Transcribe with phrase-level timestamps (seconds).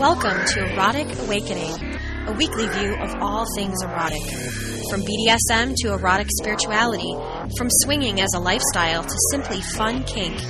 [0.00, 1.94] Welcome to Erotic Awakening,
[2.26, 4.22] a weekly view of all things erotic.
[4.88, 7.12] From BDSM to erotic spirituality,
[7.58, 10.40] from swinging as a lifestyle to simply fun kink,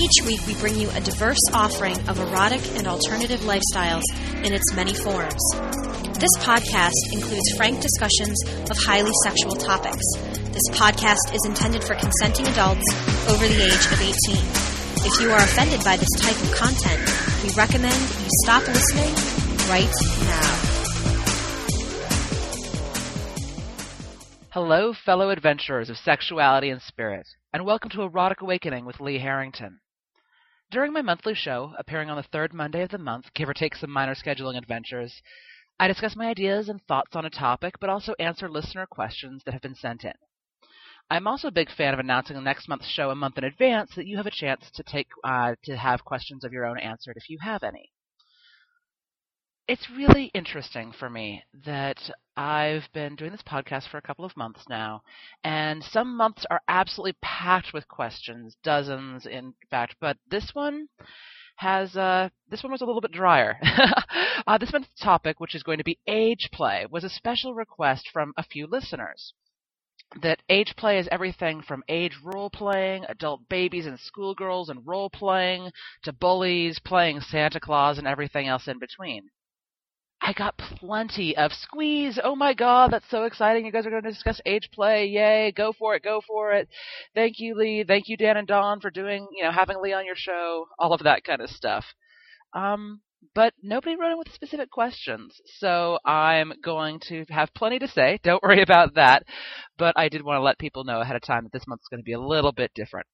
[0.00, 4.02] each week we bring you a diverse offering of erotic and alternative lifestyles
[4.42, 5.54] in its many forms.
[6.18, 8.36] This podcast includes frank discussions
[8.68, 10.04] of highly sexual topics.
[10.50, 12.82] This podcast is intended for consenting adults
[13.28, 14.16] over the age of 18.
[15.06, 19.14] If you are offended by this type of content, we recommend you stop listening
[19.68, 19.92] right
[20.24, 20.52] now.
[24.50, 29.78] Hello, fellow adventurers of sexuality and spirit, and welcome to Erotic Awakening with Lee Harrington.
[30.72, 33.76] During my monthly show, appearing on the third Monday of the month, give or take
[33.76, 35.14] some minor scheduling adventures,
[35.78, 39.52] I discuss my ideas and thoughts on a topic, but also answer listener questions that
[39.52, 40.14] have been sent in.
[41.08, 43.90] I'm also a big fan of announcing the next month's show a month in advance
[43.90, 46.80] so that you have a chance to take uh, to have questions of your own
[46.80, 47.92] answered if you have any.
[49.68, 54.36] It's really interesting for me that I've been doing this podcast for a couple of
[54.36, 55.02] months now,
[55.44, 60.88] and some months are absolutely packed with questions, dozens in fact, but this one
[61.56, 63.58] has uh, this one was a little bit drier.
[64.46, 68.08] uh, this month's topic, which is going to be age play, was a special request
[68.12, 69.34] from a few listeners
[70.22, 75.10] that age play is everything from age role playing, adult babies and schoolgirls and role
[75.10, 75.70] playing,
[76.04, 79.28] to bullies playing Santa Claus and everything else in between.
[80.22, 82.18] I got plenty of squeeze.
[82.22, 83.66] Oh my god, that's so exciting.
[83.66, 85.06] You guys are going to discuss age play.
[85.06, 86.68] Yay, go for it, go for it.
[87.14, 87.84] Thank you, Lee.
[87.86, 90.66] Thank you, Dan and Dawn, for doing, you know, having Lee on your show.
[90.78, 91.84] All of that kind of stuff.
[92.54, 93.02] Um,
[93.34, 95.40] but nobody wrote in with specific questions.
[95.58, 98.18] So I'm going to have plenty to say.
[98.22, 99.24] Don't worry about that.
[99.78, 102.00] But I did want to let people know ahead of time that this month's going
[102.00, 103.06] to be a little bit different.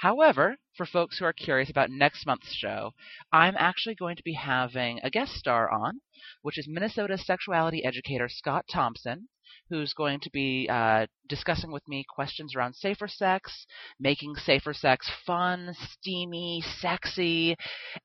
[0.00, 2.92] However, for folks who are curious about next month's show,
[3.32, 6.00] I'm actually going to be having a guest star on,
[6.40, 9.28] which is Minnesota sexuality educator Scott Thompson
[9.68, 13.66] who's going to be uh, discussing with me questions around safer sex,
[13.98, 17.56] making safer sex fun, steamy, sexy,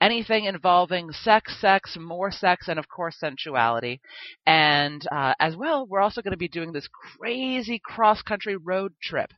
[0.01, 4.01] anything involving sex, sex, more sex, and of course sensuality.
[4.45, 8.93] And uh, as well, we're also going to be doing this crazy cross country road
[9.01, 9.31] trip.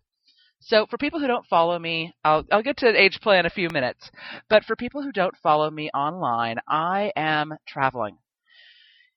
[0.60, 3.50] So for people who don't follow me, I'll, I'll get to age play in a
[3.52, 4.10] few minutes.
[4.50, 8.18] But for people who don't follow me online, I am traveling.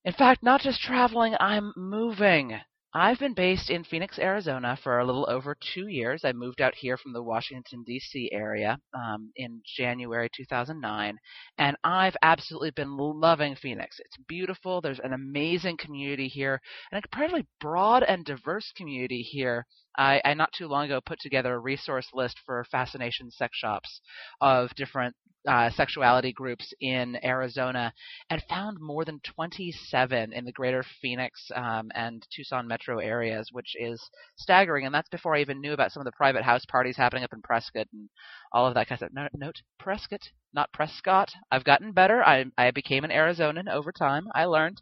[0.04, 2.60] In fact, not just traveling, I'm moving.
[2.92, 6.24] I've been based in Phoenix, Arizona for a little over two years.
[6.24, 8.30] I moved out here from the Washington, D.C.
[8.32, 11.16] area um, in January 2009,
[11.58, 14.00] and I've absolutely been loving Phoenix.
[14.00, 14.80] It's beautiful.
[14.80, 19.66] There's an amazing community here, and a incredibly broad and diverse community here.
[19.96, 24.00] I, I not too long ago put together a resource list for fascination sex shops
[24.40, 25.14] of different
[25.48, 27.92] uh, sexuality groups in Arizona
[28.28, 33.74] and found more than 27 in the greater Phoenix um, and Tucson metro areas, which
[33.78, 34.02] is
[34.36, 34.86] staggering.
[34.86, 37.32] And that's before I even knew about some of the private house parties happening up
[37.32, 38.08] in Prescott and
[38.52, 39.30] all of that kind of stuff.
[39.34, 41.30] Note, Prescott, not Prescott.
[41.50, 42.22] I've gotten better.
[42.22, 44.28] I, I became an Arizonan over time.
[44.34, 44.80] I learned.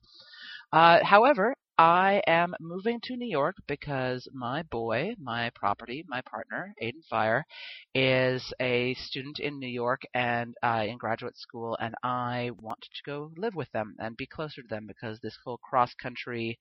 [0.72, 6.74] Uh, however, I am moving to New York because my boy, my property, my partner,
[6.82, 7.46] Aiden Fire,
[7.94, 13.02] is a student in New York and uh, in graduate school, and I want to
[13.06, 16.58] go live with them and be closer to them because this whole cross country,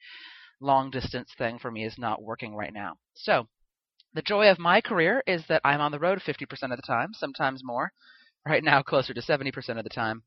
[0.60, 2.98] long distance thing for me is not working right now.
[3.16, 3.48] So,
[4.14, 7.16] the joy of my career is that I'm on the road 50% of the time,
[7.16, 7.92] sometimes more
[8.48, 10.24] right now closer to 70% of the time.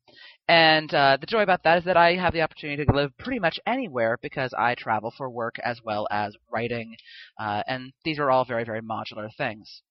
[0.47, 3.39] And uh, the joy about that is that I have the opportunity to live pretty
[3.39, 6.95] much anywhere because I travel for work as well as writing.
[7.39, 9.81] Uh, and these are all very, very modular things.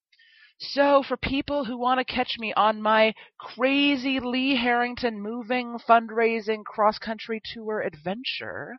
[0.62, 6.64] So, for people who want to catch me on my crazy Lee Harrington moving fundraising
[6.64, 8.76] cross country tour adventure,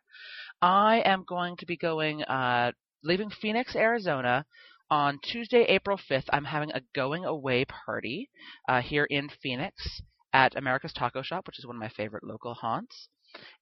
[0.60, 2.70] I am going to be going, uh,
[3.02, 4.46] leaving Phoenix, Arizona
[4.92, 8.28] on Tuesday, April 5th, I'm having a going away party
[8.68, 10.02] uh, here in Phoenix
[10.34, 13.08] at America's Taco Shop, which is one of my favorite local haunts.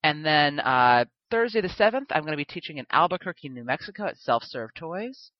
[0.02, 4.06] And then uh, Thursday the 7th, I'm going to be teaching in Albuquerque, New Mexico
[4.06, 5.30] at Self Serve Toys.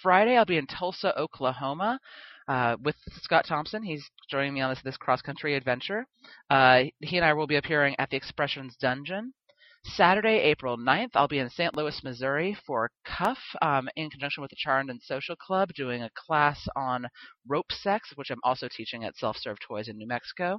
[0.00, 1.98] Friday, I'll be in Tulsa, Oklahoma.
[2.46, 3.82] Uh, with Scott Thompson.
[3.82, 6.06] He's joining me on this, this cross country adventure.
[6.50, 9.32] Uh, he and I will be appearing at the Expressions Dungeon.
[9.86, 11.76] Saturday, April 9th, I'll be in St.
[11.76, 16.66] Louis, Missouri for Cuff um, in conjunction with the Charndon Social Club doing a class
[16.74, 17.06] on
[17.46, 20.58] rope sex, which I'm also teaching at Self Serve Toys in New Mexico,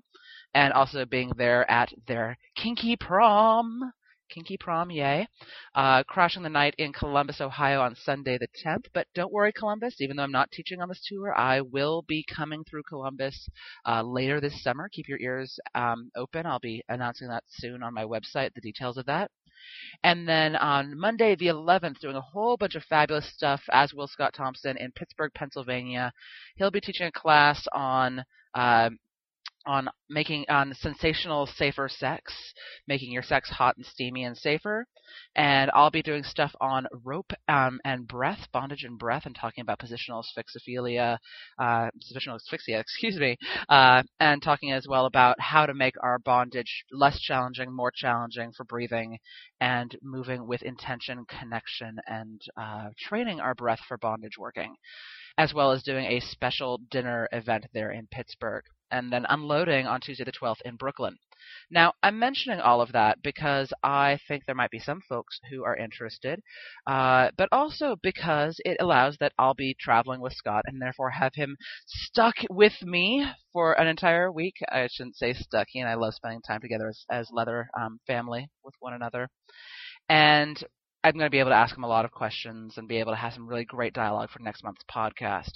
[0.54, 3.92] and also being there at their Kinky Prom
[4.30, 5.28] Kinky Prom, yay.
[5.74, 8.86] Uh, crashing the night in Columbus, Ohio on Sunday the 10th.
[8.94, 12.24] But don't worry, Columbus, even though I'm not teaching on this tour, I will be
[12.24, 13.50] coming through Columbus
[13.86, 14.90] uh, later this summer.
[14.90, 16.46] Keep your ears um, open.
[16.46, 19.32] I'll be announcing that soon on my website, the details of that.
[20.04, 24.08] And then on Monday the 11th, doing a whole bunch of fabulous stuff as will
[24.08, 26.12] Scott Thompson in Pittsburgh, Pennsylvania.
[26.56, 28.24] He'll be teaching a class on
[28.54, 28.90] uh,
[29.66, 32.34] on making on sensational safer sex,
[32.88, 34.86] making your sex hot and steamy and safer.
[35.36, 39.62] And I'll be doing stuff on rope um, and breath, bondage and breath, and talking
[39.62, 41.18] about positional asphyxia,
[41.60, 43.38] uh, positional asphyxia, excuse me,
[43.70, 48.52] uh, and talking as well about how to make our bondage less challenging, more challenging
[48.52, 49.18] for breathing,
[49.60, 54.76] and moving with intention, connection, and uh, training our breath for bondage working
[55.38, 60.02] as well as doing a special dinner event there in Pittsburgh and then unloading on
[60.02, 61.18] Tuesday the 12th in Brooklyn.
[61.70, 65.64] Now, I'm mentioning all of that because I think there might be some folks who
[65.64, 66.42] are interested,
[66.88, 71.36] uh, but also because it allows that I'll be traveling with Scott and therefore have
[71.36, 74.56] him stuck with me for an entire week.
[74.70, 75.68] I shouldn't say stuck.
[75.70, 79.30] He and I love spending time together as, as leather um, family with one another.
[80.10, 80.64] And
[81.04, 83.12] I'm going to be able to ask him a lot of questions and be able
[83.12, 85.52] to have some really great dialogue for next month's podcast.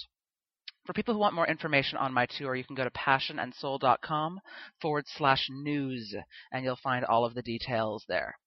[0.86, 4.40] For people who want more information on my tour, you can go to passionandsoul.com
[4.80, 6.14] forward slash news,
[6.52, 8.38] and you'll find all of the details there.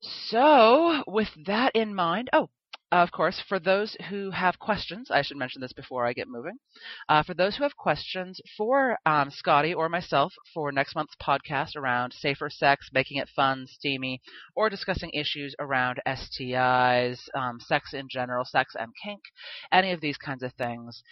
[0.00, 2.50] So, with that in mind, oh,
[2.90, 6.58] of course, for those who have questions, I should mention this before I get moving.
[7.08, 11.76] Uh, for those who have questions for um, Scotty or myself for next month's podcast
[11.76, 14.20] around safer sex, making it fun, steamy,
[14.56, 19.20] or discussing issues around STIs, um, sex in general, sex and kink,
[19.70, 21.02] any of these kinds of things,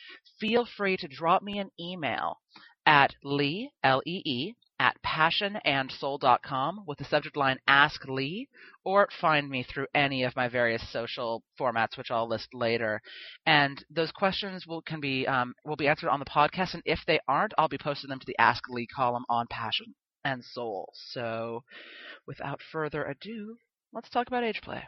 [0.41, 2.39] feel free to drop me an email
[2.87, 8.49] at Lee, L E E, at passionandsoul.com with the subject line Ask Lee,
[8.85, 13.01] or find me through any of my various social formats, which I'll list later.
[13.47, 17.01] And those questions will can be um, will be answered on the podcast, and if
[17.07, 19.95] they aren't, I'll be posting them to the Ask Lee column on Passion
[20.25, 20.93] and Soul.
[20.95, 21.63] So,
[22.27, 23.57] without further ado,
[23.93, 24.83] let's talk about age play.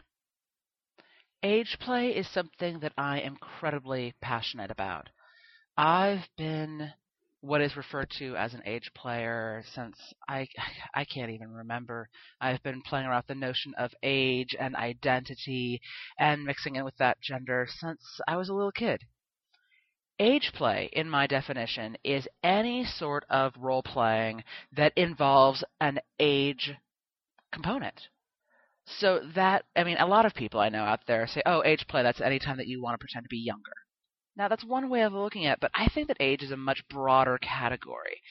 [1.43, 5.09] Age play is something that I am incredibly passionate about.
[5.77, 6.93] I've been
[7.41, 9.97] what is referred to as an age player since
[10.29, 10.49] I
[10.95, 12.09] I can't even remember.
[12.41, 15.81] I've been playing around the notion of age and identity
[16.19, 19.03] and mixing in with that gender since I was a little kid.
[20.21, 24.43] Age play, in my definition, is any sort of role playing
[24.73, 26.75] that involves an age
[27.53, 28.09] component.
[28.85, 31.87] So that I mean, a lot of people I know out there say, "Oh, age
[31.87, 32.03] play.
[32.03, 33.75] That's any time that you want to pretend to be younger."
[34.39, 36.57] Now, that's one way of looking at it, but I think that age is a
[36.57, 38.23] much broader category.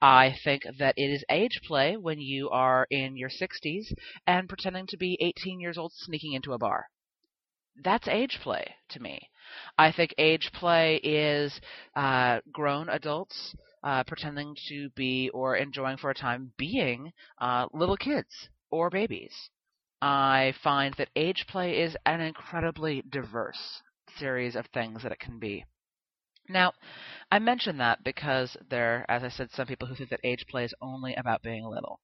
[0.00, 3.92] I think that it is age play when you are in your 60s
[4.28, 6.86] and pretending to be 18 years old sneaking into a bar.
[7.74, 9.28] That's age play to me.
[9.76, 11.60] I think age play is
[11.96, 17.96] uh, grown adults uh, pretending to be or enjoying for a time being uh, little
[17.96, 19.50] kids or babies.
[20.00, 23.82] I find that age play is an incredibly diverse
[24.18, 25.64] series of things that it can be.
[26.48, 26.72] Now,
[27.30, 30.64] I mention that because there, as I said, some people who think that age play
[30.64, 32.00] is only about being little.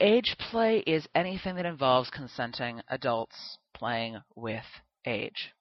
[0.00, 4.64] Age play is anything that involves consenting adults playing with
[5.04, 5.52] age.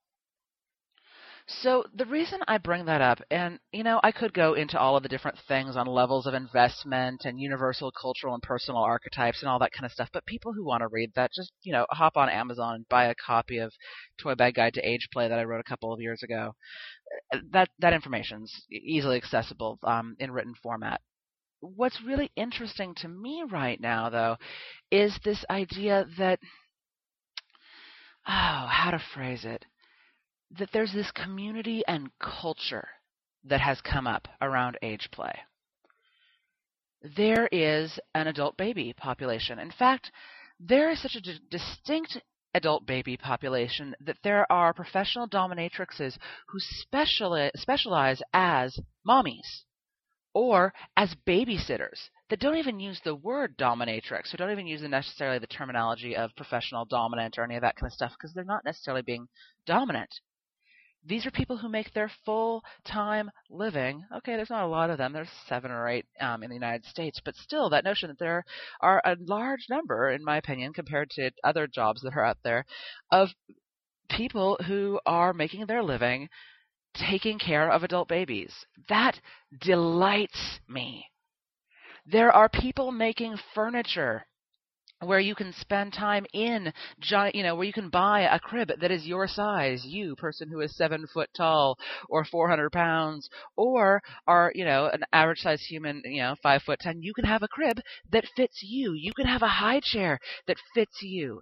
[1.59, 4.95] So the reason I bring that up, and you know, I could go into all
[4.95, 9.50] of the different things on levels of investment and universal cultural and personal archetypes and
[9.50, 11.86] all that kind of stuff, but people who want to read that, just you know,
[11.89, 13.74] hop on Amazon and buy a copy of
[14.17, 16.55] Toy Bag Guide to Age Play that I wrote a couple of years ago.
[17.51, 21.01] That that information's easily accessible um, in written format.
[21.60, 24.38] What's really interesting to me right now, though,
[24.89, 26.39] is this idea that
[28.27, 29.65] oh, how to phrase it
[30.58, 32.88] that there's this community and culture
[33.43, 35.34] that has come up around age play.
[37.17, 39.60] There is an adult baby population.
[39.60, 40.12] In fact,
[40.60, 42.20] there is such a d- distinct
[42.53, 46.17] adult baby population that there are professional dominatrixes
[46.48, 48.77] who speciali- specialize as
[49.08, 49.63] mommies
[50.34, 55.39] or as babysitters that don't even use the word dominatrix, who don't even use necessarily
[55.39, 58.63] the terminology of professional dominant or any of that kind of stuff because they're not
[58.63, 59.27] necessarily being
[59.65, 60.10] dominant.
[61.03, 64.05] These are people who make their full time living.
[64.17, 65.13] Okay, there's not a lot of them.
[65.13, 68.46] There's seven or eight um, in the United States, but still, that notion that there
[68.81, 72.65] are a large number, in my opinion, compared to other jobs that are out there,
[73.12, 73.29] of
[74.10, 76.29] people who are making their living
[76.93, 78.53] taking care of adult babies.
[78.89, 79.20] That
[79.60, 81.05] delights me.
[82.05, 84.25] There are people making furniture
[85.01, 88.72] where you can spend time in giant, you know, where you can buy a crib
[88.79, 91.77] that is your size, you person who is seven foot tall
[92.10, 96.79] or 400 pounds, or are, you know, an average size human, you know, five foot
[96.79, 97.01] ten.
[97.01, 97.79] You can have a crib
[98.12, 98.93] that fits you.
[98.93, 101.41] You can have a high chair that fits you.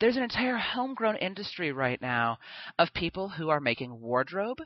[0.00, 2.38] There's an entire homegrown industry right now
[2.78, 4.58] of people who are making wardrobe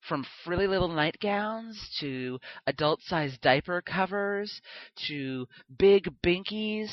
[0.00, 4.60] from frilly little nightgowns to adult sized diaper covers
[5.08, 5.46] to
[5.78, 6.90] big binkies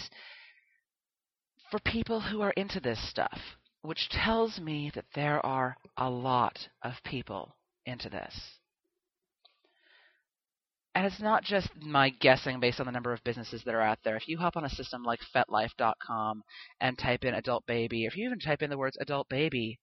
[1.75, 3.37] for people who are into this stuff,
[3.81, 7.53] which tells me that there are a lot of people
[7.85, 8.33] into this.
[10.93, 13.99] And it's not just my guessing based on the number of businesses that are out
[14.05, 14.15] there.
[14.15, 16.43] If you hop on a system like FetLife.com
[16.79, 19.77] and type in adult baby, if you even type in the words adult baby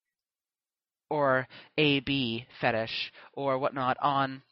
[1.11, 1.47] or
[1.77, 4.43] AB fetish or whatnot on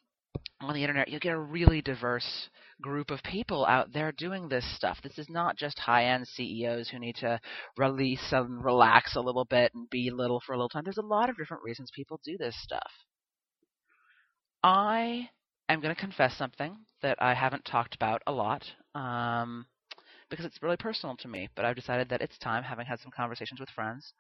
[0.61, 4.65] on the internet, you'll get a really diverse group of people out there doing this
[4.77, 4.99] stuff.
[5.03, 7.41] This is not just high end CEOs who need to
[7.77, 10.85] release and relax a little bit and be little for a little time.
[10.85, 12.91] There's a lot of different reasons people do this stuff.
[14.63, 15.29] I
[15.69, 19.67] am going to confess something that I haven't talked about a lot um,
[20.29, 23.13] because it's really personal to me, but I've decided that it's time, having had some
[23.15, 24.13] conversations with friends.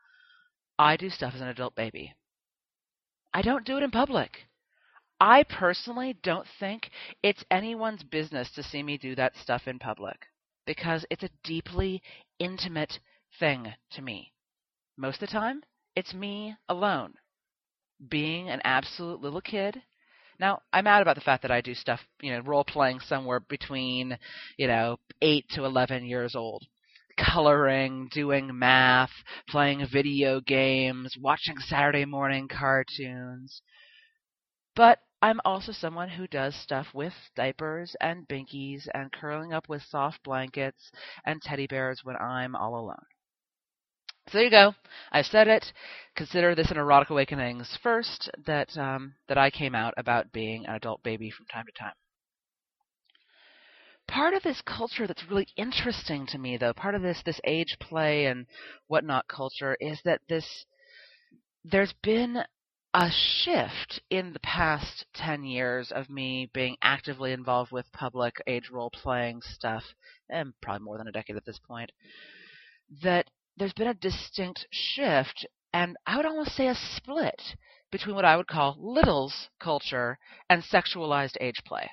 [0.78, 2.14] I do stuff as an adult baby.
[3.34, 4.30] I don't do it in public.
[5.20, 6.90] I personally don't think
[7.22, 10.26] it's anyone's business to see me do that stuff in public
[10.66, 12.02] because it's a deeply
[12.38, 12.98] intimate
[13.38, 14.32] thing to me.
[14.96, 15.62] Most of the time,
[15.94, 17.14] it's me alone
[18.08, 19.82] being an absolute little kid.
[20.38, 23.40] Now, I'm mad about the fact that I do stuff, you know, role playing somewhere
[23.40, 24.16] between,
[24.56, 26.64] you know, 8 to 11 years old.
[27.18, 29.10] Coloring, doing math,
[29.50, 33.60] playing video games, watching Saturday morning cartoons.
[34.74, 39.82] But I'm also someone who does stuff with diapers and binkies and curling up with
[39.82, 40.90] soft blankets
[41.26, 43.04] and teddy bears when I'm all alone.
[44.28, 44.74] So there you go.
[45.12, 45.72] I've said it.
[46.16, 50.74] Consider this an erotic awakenings first that um, that I came out about being an
[50.76, 51.94] adult baby from time to time.
[54.06, 57.76] Part of this culture that's really interesting to me, though, part of this this age
[57.80, 58.46] play and
[58.86, 60.64] whatnot culture is that this
[61.64, 62.44] there's been
[62.92, 68.68] a shift in the past 10 years of me being actively involved with public age
[68.70, 69.84] role playing stuff,
[70.28, 71.92] and probably more than a decade at this point,
[73.02, 77.40] that there's been a distinct shift, and I would almost say a split
[77.92, 80.18] between what I would call littles culture
[80.48, 81.90] and sexualized age play.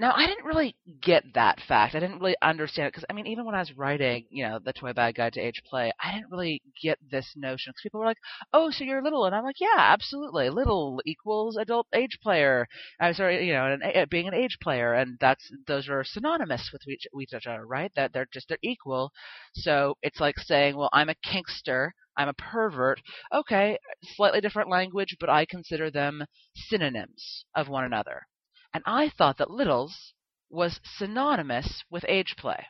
[0.00, 1.94] Now, I didn't really get that fact.
[1.94, 4.58] I didn't really understand it because, I mean, even when I was writing, you know,
[4.60, 8.00] the Toy Bag Guide to Age Play, I didn't really get this notion because people
[8.00, 8.18] were like,
[8.52, 10.50] "Oh, so you're little," and I'm like, "Yeah, absolutely.
[10.50, 12.66] Little equals adult age player.
[13.00, 16.86] I'm sorry, you know, an, being an age player, and that's those are synonymous with
[16.88, 17.92] each, each other, right?
[17.94, 19.12] That they're just they're equal.
[19.54, 23.00] So it's like saying, well, I'm a kinkster." I'm a pervert.
[23.32, 26.24] Okay, slightly different language, but I consider them
[26.56, 28.22] synonyms of one another
[28.72, 30.14] and I thought that littles
[30.50, 32.66] was synonymous with age play.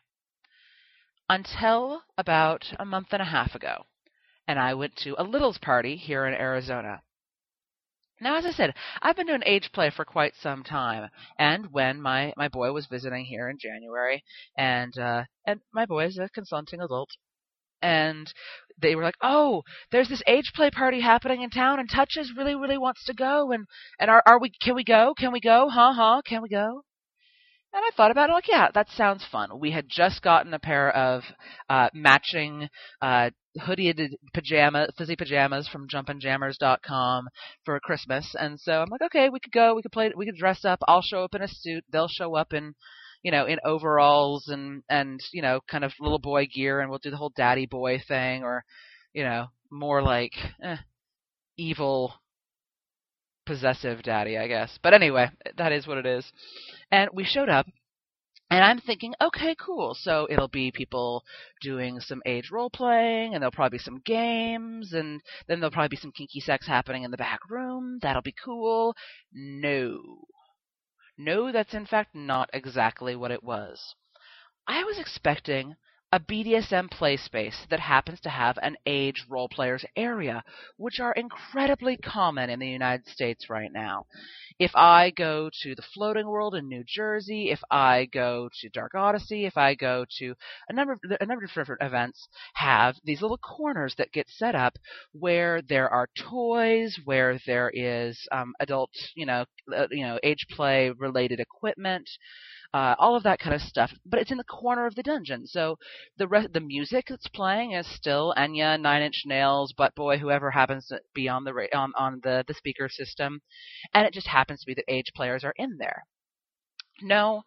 [1.28, 3.84] Until about a month and a half ago,
[4.46, 7.02] and I went to a littles party here in Arizona.
[8.20, 12.00] Now, as I said, I've been doing age play for quite some time, and when
[12.00, 14.24] my, my boy was visiting here in January,
[14.56, 17.10] and uh, and my boy is a consenting adult,
[17.80, 18.32] and
[18.80, 22.54] they were like, "Oh, there's this age play party happening in town, and Touches really,
[22.54, 23.66] really wants to go, and
[24.00, 24.50] and are are we?
[24.62, 25.14] Can we go?
[25.18, 25.68] Can we go?
[25.68, 25.92] Huh?
[25.94, 26.22] Huh?
[26.26, 26.82] Can we go?"
[27.72, 29.60] And I thought about it, like, yeah, that sounds fun.
[29.60, 31.22] We had just gotten a pair of
[31.68, 32.70] uh, matching
[33.02, 33.30] uh,
[33.60, 37.28] hooded pajama, fuzzy pajamas from jumpinjammers.com
[37.66, 40.36] for Christmas, and so I'm like, okay, we could go, we could play, we could
[40.36, 40.78] dress up.
[40.88, 42.74] I'll show up in a suit, they'll show up in
[43.22, 46.98] you know, in overalls and and you know, kind of little boy gear, and we'll
[46.98, 48.64] do the whole daddy boy thing, or
[49.12, 50.32] you know, more like
[50.62, 50.76] eh,
[51.56, 52.14] evil
[53.46, 54.78] possessive daddy, I guess.
[54.82, 56.30] But anyway, that is what it is.
[56.90, 57.66] And we showed up,
[58.50, 59.96] and I'm thinking, okay, cool.
[59.98, 61.24] So it'll be people
[61.62, 65.96] doing some age role playing, and there'll probably be some games, and then there'll probably
[65.96, 67.98] be some kinky sex happening in the back room.
[68.02, 68.94] That'll be cool.
[69.32, 70.00] No.
[71.18, 73.94] No, that's in fact not exactly what it was.
[74.66, 75.76] I was expecting
[76.10, 80.42] a BDSM play space that happens to have an age role players area,
[80.78, 84.06] which are incredibly common in the United States right now.
[84.58, 88.94] If I go to the Floating World in New Jersey, if I go to Dark
[88.94, 90.34] Odyssey, if I go to
[90.68, 94.54] a number of a number of different events, have these little corners that get set
[94.54, 94.78] up
[95.12, 99.44] where there are toys, where there is um, adult, you know,
[99.76, 102.08] uh, you know, age play related equipment.
[102.74, 103.92] Uh, all of that kind of stuff.
[104.04, 105.78] But it's in the corner of the dungeon, so
[106.16, 110.50] the re- the music that's playing is still Enya, Nine Inch Nails, Butt Boy, whoever
[110.50, 113.40] happens to be on the ra- on on the the speaker system,
[113.94, 116.04] and it just happens to be that age players are in there.
[117.00, 117.44] No,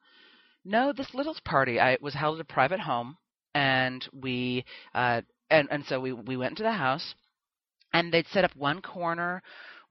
[0.65, 3.17] no, this little party I was held at a private home,
[3.53, 7.15] and we uh, and and so we we went into the house,
[7.93, 9.41] and they'd set up one corner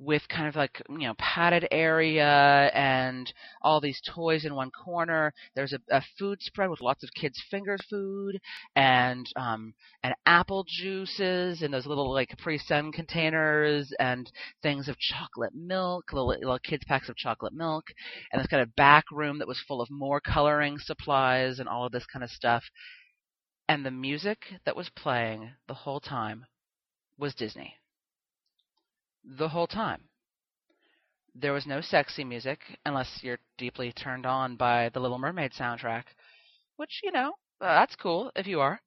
[0.00, 5.33] with kind of like you know padded area and all these toys in one corner.
[5.54, 8.40] There's a, a food spread with lots of kids' finger food
[8.75, 14.30] and um, and apple juices in those little like Capri Sun containers and
[14.62, 17.85] things of chocolate milk, little, little kids packs of chocolate milk,
[18.33, 21.85] and this kind of back room that was full of more coloring supplies and all
[21.85, 22.64] of this kind of stuff.
[23.69, 26.47] And the music that was playing the whole time
[27.19, 27.75] was Disney
[29.24, 30.04] the whole time.
[31.34, 36.04] There was no sexy music unless you're deeply turned on by the Little Mermaid soundtrack,
[36.76, 38.80] which, you know, uh, that's cool if you are.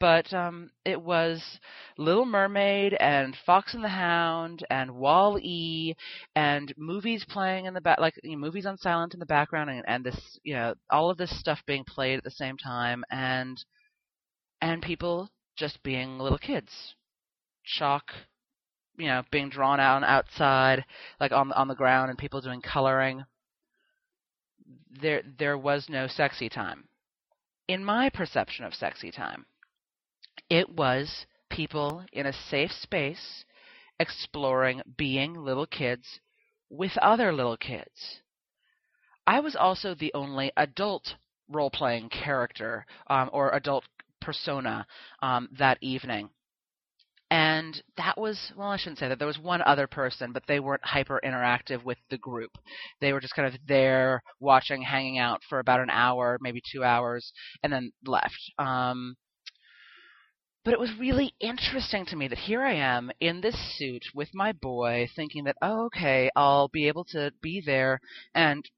[0.00, 1.60] But um, it was
[1.98, 5.94] Little Mermaid and Fox and the Hound and Wall E
[6.34, 9.68] and movies playing in the back, like you know, movies on silent in the background,
[9.68, 13.04] and, and this, you know, all of this stuff being played at the same time,
[13.10, 13.62] and
[14.62, 16.94] and people just being little kids.
[17.64, 18.12] Chalk
[18.96, 20.84] you know being drawn out outside,
[21.20, 23.24] like on on the ground, and people doing coloring.
[25.00, 26.88] There there was no sexy time.
[27.68, 29.46] In my perception of sexy time,
[30.48, 33.44] it was people in a safe space
[33.98, 36.20] exploring being little kids
[36.70, 38.20] with other little kids.
[39.26, 41.14] I was also the only adult
[41.48, 43.84] role playing character um, or adult
[44.20, 44.86] persona
[45.22, 46.30] um, that evening
[47.30, 49.18] and that was well i shouldn't say that.
[49.18, 52.52] There was one other person but they weren't hyper interactive with the group.
[53.00, 56.84] They were just kind of there watching hanging out for about an hour maybe two
[56.84, 58.52] hours and then left.
[58.58, 59.16] Um,
[60.66, 64.30] but it was really interesting to me that here I am in this suit with
[64.34, 68.00] my boy, thinking that, oh, okay, I'll be able to be there
[68.34, 68.68] and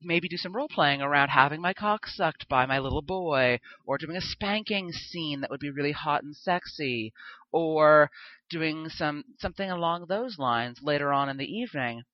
[0.00, 3.98] maybe do some role playing around having my cock sucked by my little boy, or
[3.98, 7.12] doing a spanking scene that would be really hot and sexy,
[7.50, 8.10] or
[8.48, 12.04] doing some something along those lines later on in the evening.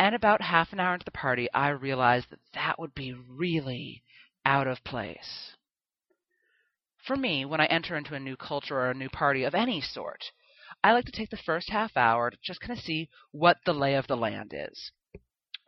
[0.00, 4.02] And about half an hour into the party, I realized that that would be really
[4.44, 5.54] out of place.
[6.98, 9.80] For me, when I enter into a new culture or a new party of any
[9.80, 10.32] sort,
[10.82, 13.72] I like to take the first half hour to just kind of see what the
[13.72, 14.90] lay of the land is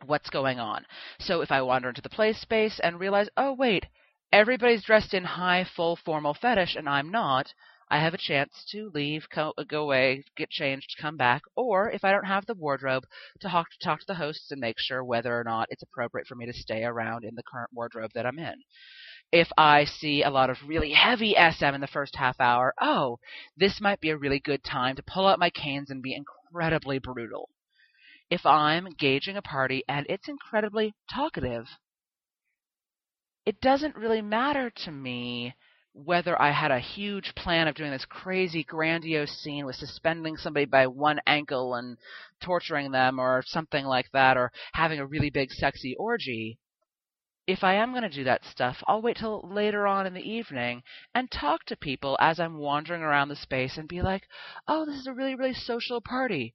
[0.05, 0.85] what's going on.
[1.19, 3.85] So if I wander into the play space and realize, oh, wait,
[4.31, 7.53] everybody's dressed in high, full, formal fetish and I'm not,
[7.91, 12.03] I have a chance to leave, go, go away, get changed, come back, or if
[12.03, 13.03] I don't have the wardrobe,
[13.39, 16.27] to talk, to talk to the hosts and make sure whether or not it's appropriate
[16.27, 18.55] for me to stay around in the current wardrobe that I'm in.
[19.31, 23.19] If I see a lot of really heavy SM in the first half hour, oh,
[23.57, 26.99] this might be a really good time to pull out my canes and be incredibly
[26.99, 27.49] brutal
[28.29, 31.65] if I'm gauging a party and it's incredibly talkative,
[33.45, 35.55] it doesn't really matter to me
[35.93, 40.65] whether I had a huge plan of doing this crazy, grandiose scene with suspending somebody
[40.65, 41.97] by one ankle and
[42.39, 46.59] torturing them or something like that, or having a really big, sexy orgy.
[47.47, 50.21] If I am going to do that stuff, I'll wait till later on in the
[50.21, 50.83] evening
[51.15, 54.23] and talk to people as I'm wandering around the space and be like,
[54.67, 56.53] oh, this is a really, really social party.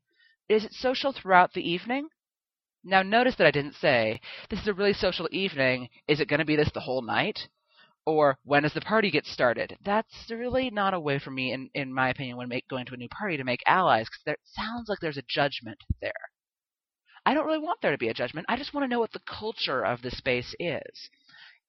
[0.48, 2.08] Is it social throughout the evening?
[2.84, 5.88] Now, notice that I didn't say, this is a really social evening.
[6.06, 7.48] Is it going to be this the whole night?
[8.04, 9.78] Or when does the party get started?
[9.82, 12.94] That's really not a way for me, in, in my opinion, when make, going to
[12.94, 16.12] a new party to make allies, because it sounds like there's a judgment there.
[17.24, 18.44] I don't really want there to be a judgment.
[18.50, 21.08] I just want to know what the culture of the space is.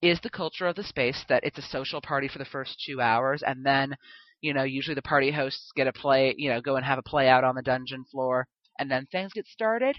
[0.01, 2.99] Is the culture of the space that it's a social party for the first two
[2.99, 3.95] hours, and then,
[4.41, 7.03] you know, usually the party hosts get a play, you know, go and have a
[7.03, 8.45] play out on the dungeon floor,
[8.79, 9.97] and then things get started?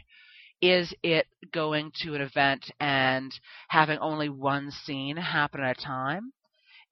[0.63, 3.33] Is it going to an event and
[3.69, 6.33] having only one scene happen at a time?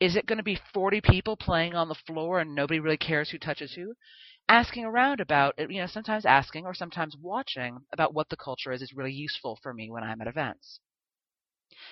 [0.00, 3.30] Is it going to be 40 people playing on the floor and nobody really cares
[3.30, 3.94] who touches who?
[4.48, 8.72] Asking around about, uh, you know, sometimes asking or sometimes watching about what the culture
[8.72, 10.80] is is really useful for me when I'm at events.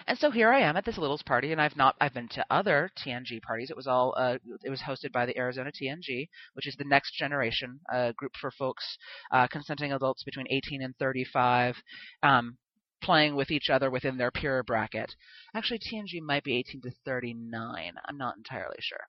[0.06, 2.44] And so here I am at this Littles party, and I've not I've been to
[2.50, 3.70] other TNG parties.
[3.70, 7.14] It was all uh, it was hosted by the Arizona TNG, which is the next
[7.14, 8.84] generation uh, group for folks,
[9.30, 11.76] uh, consenting adults between 18 and 35.
[12.22, 12.58] Um,
[13.02, 15.16] playing with each other within their peer bracket.
[15.54, 17.94] Actually, TNG might be 18 to 39.
[18.08, 19.08] I'm not entirely sure.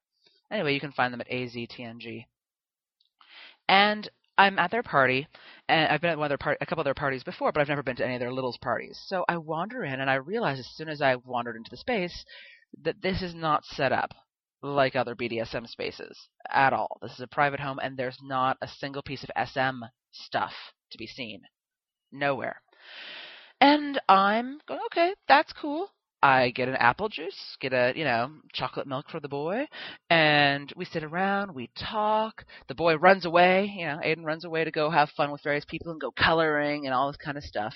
[0.52, 2.26] Anyway, you can find them at AZTNG.
[3.68, 5.28] And I'm at their party,
[5.70, 7.62] and I've been at one of their part, a couple of their parties before, but
[7.62, 9.00] I've never been to any of their littles parties.
[9.08, 12.26] So I wander in, and I realize as soon as I wandered into the space
[12.82, 14.12] that this is not set up
[14.64, 16.18] like other BDSM spaces
[16.50, 16.98] at all.
[17.02, 20.54] This is a private home, and there's not a single piece of SM stuff
[20.92, 21.42] to be seen.
[22.12, 22.62] Nowhere.
[23.60, 25.90] And I'm going, okay, that's cool.
[26.24, 29.68] I get an apple juice, get a, you know, chocolate milk for the boy,
[30.10, 32.46] and we sit around, we talk.
[32.70, 35.66] The boy runs away, you know, Aiden runs away to go have fun with various
[35.66, 37.74] people and go coloring and all this kind of stuff.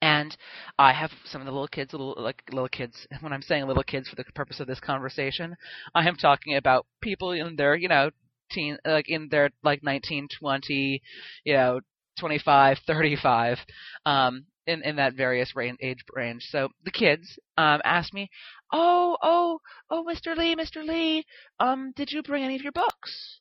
[0.00, 0.34] And
[0.78, 3.06] I have some of the little kids, little like little kids.
[3.20, 5.56] When I'm saying little kids for the purpose of this conversation,
[5.94, 8.12] I am talking about people in their, you know,
[8.50, 11.02] teen, like in their like 19, 20,
[11.44, 11.80] you know,
[12.18, 13.58] 25, 35.
[14.06, 16.44] Um, in, in that various range, age range.
[16.50, 18.28] So the kids um, asked me,
[18.72, 20.36] "Oh, oh, oh, Mr.
[20.36, 20.84] Lee, Mr.
[20.86, 21.24] Lee,
[21.60, 23.40] um, did you bring any of your books?"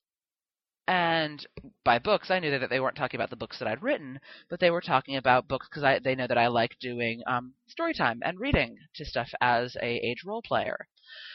[0.87, 1.45] And
[1.83, 4.59] by books, I knew that they weren't talking about the books that I'd written, but
[4.59, 7.93] they were talking about books because I they know that I like doing um, story
[7.93, 10.87] time and reading to stuff as a age role player.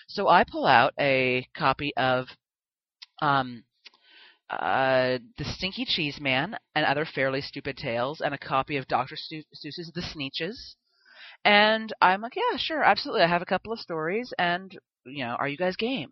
[0.07, 2.29] So I pull out a copy of
[3.20, 3.64] um,
[4.50, 9.16] uh, The Stinky Cheese Man and Other Fairly Stupid Tales, and a copy of Dr.
[9.16, 10.74] Seuss's The Sneetches.
[11.44, 13.22] And I'm like, yeah, sure, absolutely.
[13.22, 16.10] I have a couple of stories, and, you know, are you guys game?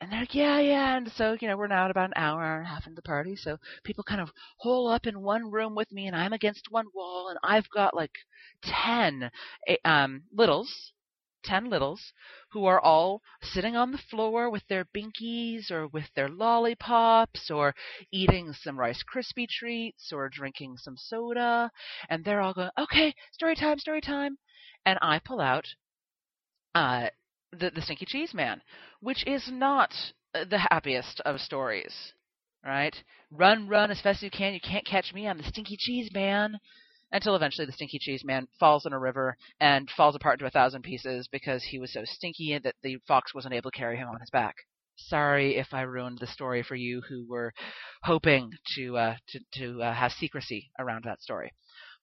[0.00, 0.96] And they're like, yeah, yeah.
[0.96, 2.96] And so, you know, we're now at about an hour, hour and a half into
[2.96, 3.36] the party.
[3.36, 6.86] So people kind of hole up in one room with me, and I'm against one
[6.94, 8.12] wall, and I've got like
[8.62, 9.30] 10
[9.66, 10.92] eh, um, littles
[11.42, 12.12] 10 littles
[12.52, 17.74] who are all sitting on the floor with their binkies or with their lollipops or
[18.12, 21.70] eating some Rice Krispie treats or drinking some soda.
[22.08, 24.38] And they're all going, okay, story time, story time.
[24.84, 25.66] And I pull out
[26.74, 27.08] uh,
[27.52, 28.62] the, the Stinky Cheese Man,
[29.00, 29.92] which is not
[30.34, 32.12] uh, the happiest of stories.
[32.64, 32.94] Right?
[33.30, 34.52] Run, run as fast as you can.
[34.52, 35.26] You can't catch me.
[35.26, 36.60] I'm the Stinky Cheese Man
[37.12, 40.50] until eventually the stinky cheese man falls in a river and falls apart into a
[40.50, 44.08] thousand pieces because he was so stinky that the fox wasn't able to carry him
[44.08, 44.56] on his back.
[44.96, 47.52] Sorry if I ruined the story for you who were
[48.02, 51.52] hoping to uh, to, to uh, have secrecy around that story.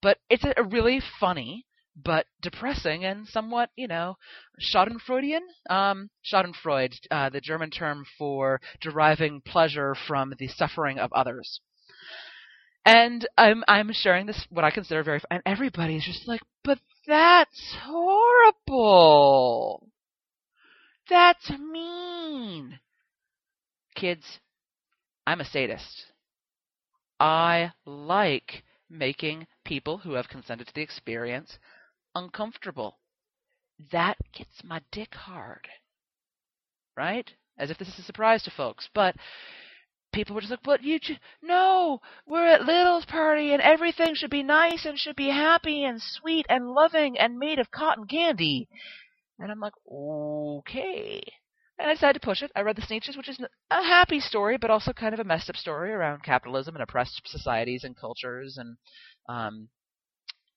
[0.02, 1.66] But it's a, really funny
[2.04, 4.18] but depressing and somewhat, you know,
[4.62, 5.42] Schadenfreudian.
[5.70, 11.60] Um, Schadenfreude, uh, the German term for deriving pleasure from the suffering of others.
[12.88, 17.76] And I'm I'm sharing this what I consider very and everybody's just like, but that's
[17.84, 19.10] horrible.
[21.10, 22.80] That's mean.
[23.94, 24.40] Kids,
[25.26, 26.06] I'm a sadist.
[27.20, 31.60] I like making people who have consented to the experience
[32.16, 33.00] uncomfortable.
[33.92, 35.68] That gets my dick hard.
[36.96, 37.30] Right?
[37.58, 38.88] As if this is a surprise to folks.
[38.94, 39.18] But
[40.14, 41.00] people were just like, but you,
[41.42, 46.02] no, we're at Little's party and everything should be nice and should be happy and
[46.02, 48.68] sweet and loving and made of cotton candy.
[49.40, 51.22] And I'm like, okay.
[51.80, 52.52] And I decided to push it.
[52.56, 53.40] I read The Sneetches, which is
[53.70, 57.22] a happy story, but also kind of a messed up story around capitalism and oppressed
[57.26, 58.78] societies and cultures and,
[59.30, 59.70] um,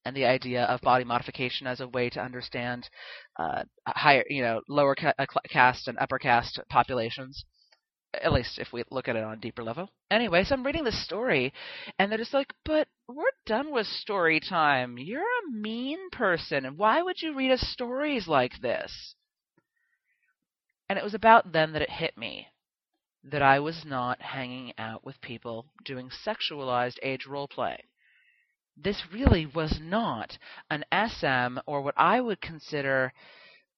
[0.07, 2.89] and the idea of body modification as a way to understand
[3.39, 7.45] uh, higher, you know, lower ca- uh, caste and upper caste populations
[8.15, 9.91] at least if we look at it on a deeper level.
[10.11, 11.53] Anyway, so I'm reading this story,
[11.99, 14.99] and they're just like, but we're done with story time.
[14.99, 19.15] You're a mean person, and why would you read us stories like this?
[20.89, 22.49] And it was about then that it hit me
[23.23, 27.85] that I was not hanging out with people doing sexualized age role play.
[28.77, 30.39] This really was not
[30.71, 33.13] an SM or what I would consider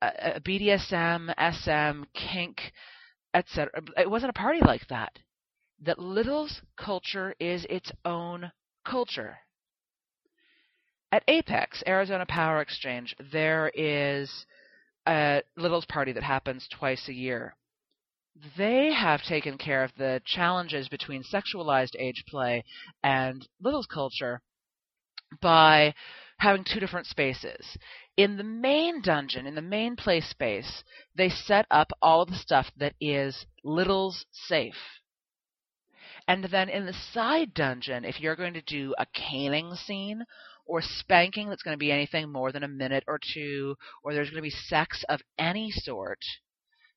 [0.01, 2.73] a BDSM, SM, kink
[3.35, 3.83] etc.
[3.97, 5.19] It wasn't a party like that.
[5.81, 8.53] That Little's culture is its own
[8.85, 9.39] culture.
[11.11, 14.47] At Apex, Arizona Power Exchange, there is
[15.07, 17.55] a Little's party that happens twice a year.
[18.57, 22.65] They have taken care of the challenges between sexualized age play
[23.03, 24.41] and Little's culture
[25.41, 25.95] by
[26.39, 27.77] having two different spaces.
[28.17, 32.71] In the main dungeon, in the main play space, they set up all the stuff
[32.77, 35.01] that is Little's safe.
[36.29, 40.25] And then in the side dungeon, if you're going to do a caning scene
[40.67, 44.29] or spanking that's going to be anything more than a minute or two, or there's
[44.29, 46.21] going to be sex of any sort,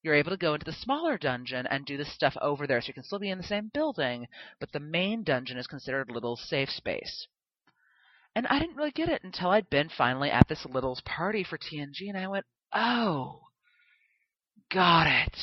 [0.03, 2.81] you're able to go into the smaller dungeon and do the stuff over there.
[2.81, 4.27] So you can still be in the same building,
[4.59, 7.27] but the main dungeon is considered Little's safe space.
[8.35, 11.57] And I didn't really get it until I'd been finally at this Little's party for
[11.57, 13.41] TNG, and I went, oh,
[14.71, 15.37] got it.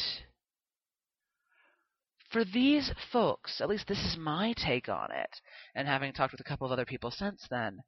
[2.32, 5.40] for these folks, at least this is my take on it,
[5.74, 7.80] and having talked with a couple of other people since then,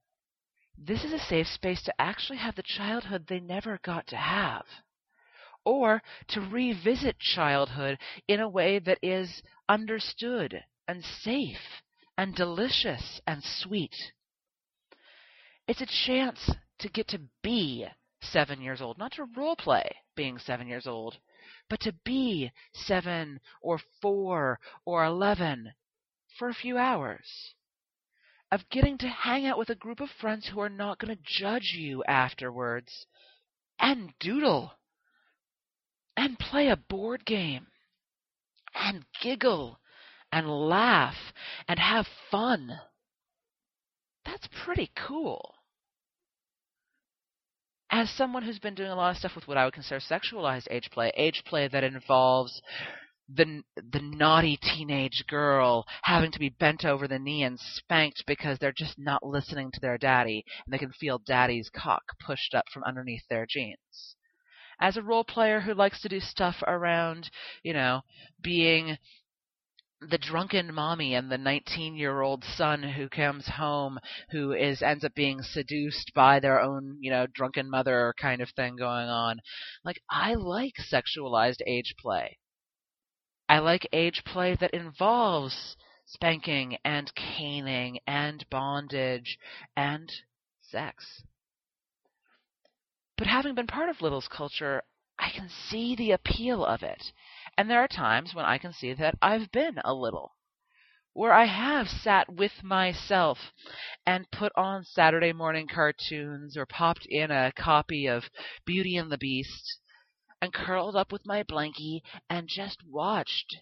[0.77, 4.65] this is a safe space to actually have the childhood they never got to have.
[5.65, 11.83] Or to revisit childhood in a way that is understood and safe
[12.19, 13.95] and delicious and sweet.
[15.67, 16.51] It's a chance
[16.81, 17.87] to get to be
[18.21, 21.19] seven years old, not to role play being seven years old,
[21.71, 25.73] but to be seven or four or eleven
[26.39, 27.55] for a few hours.
[28.51, 31.23] Of getting to hang out with a group of friends who are not going to
[31.25, 33.07] judge you afterwards
[33.79, 34.73] and doodle
[36.17, 37.67] and play a board game
[38.75, 39.81] and giggle
[40.31, 41.17] and laugh
[41.67, 42.79] and have fun.
[44.25, 45.54] That's pretty cool.
[47.97, 50.67] As someone who's been doing a lot of stuff with what I would consider sexualized
[50.69, 52.61] age play, age play that involves
[53.29, 58.59] the the naughty teenage girl having to be bent over the knee and spanked because
[58.59, 62.65] they're just not listening to their daddy and they can feel daddy's cock pushed up
[62.73, 64.17] from underneath their jeans.
[64.81, 67.31] As a role player who likes to do stuff around,
[67.63, 68.01] you know,
[68.43, 68.99] being
[70.11, 73.99] the drunken mommy and the 19 year old son who comes home
[74.31, 78.51] who is ends up being seduced by their own you know drunken mother kind of
[78.51, 79.41] thing going on.
[79.85, 82.39] Like i like sexualized age play.
[83.49, 89.39] I like age play that involves spanking and caning and bondage
[89.77, 90.11] and
[90.63, 91.23] sex.
[93.17, 94.83] But having been part of Little's culture,
[95.19, 97.13] I can see the appeal of it.
[97.57, 100.35] And there are times when I can see that I've been a little.
[101.13, 103.53] Where I have sat with myself
[104.05, 108.29] and put on Saturday morning cartoons or popped in a copy of
[108.65, 109.79] Beauty and the Beast
[110.43, 113.59] and curled up with my blankie and just watched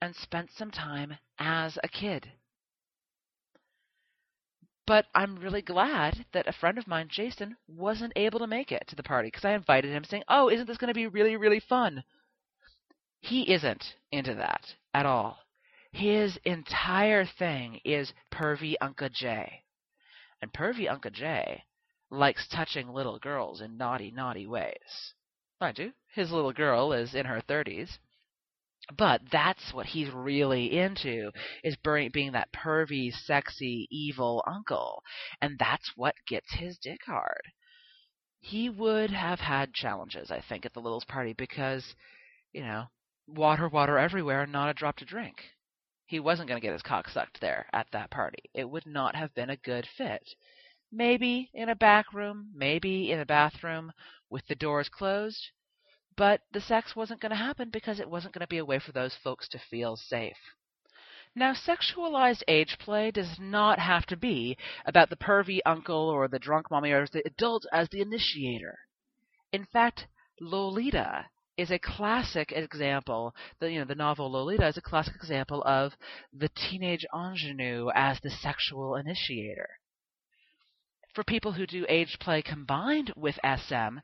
[0.00, 2.32] and spent some time as a kid.
[4.86, 8.88] But I'm really glad that a friend of mine, Jason, wasn't able to make it
[8.88, 11.36] to the party because I invited him saying, Oh, isn't this going to be really,
[11.36, 12.02] really fun?
[13.20, 15.38] He isn't into that at all.
[15.92, 19.64] His entire thing is pervy Uncle Jay.
[20.42, 21.64] And pervy Uncle Jay
[22.10, 25.14] likes touching little girls in naughty, naughty ways.
[25.60, 27.98] Mind you, his little girl is in her 30s,
[28.96, 31.30] but that's what he's really into
[31.62, 35.02] is being that pervy, sexy, evil uncle.
[35.40, 37.42] And that's what gets his dick hard.
[38.40, 41.94] He would have had challenges, I think, at the Littles party because,
[42.52, 42.86] you know,
[43.34, 45.36] water, water everywhere, and not a drop to drink.
[46.06, 48.42] He wasn't going to get his cock sucked there at that party.
[48.52, 50.34] It would not have been a good fit.
[50.90, 53.92] Maybe in a back room, maybe in a bathroom
[54.28, 55.50] with the doors closed,
[56.16, 58.78] but the sex wasn't going to happen because it wasn't going to be a way
[58.78, 60.36] for those folks to feel safe.
[61.36, 66.40] Now, sexualized age play does not have to be about the pervy uncle or the
[66.40, 68.76] drunk mommy or the adult as the initiator.
[69.52, 70.08] In fact,
[70.40, 71.26] Lolita
[71.60, 73.34] is a classic example.
[73.58, 75.92] The you know the novel Lolita is a classic example of
[76.32, 79.68] the teenage ingenue as the sexual initiator.
[81.14, 83.98] For people who do age play combined with SM,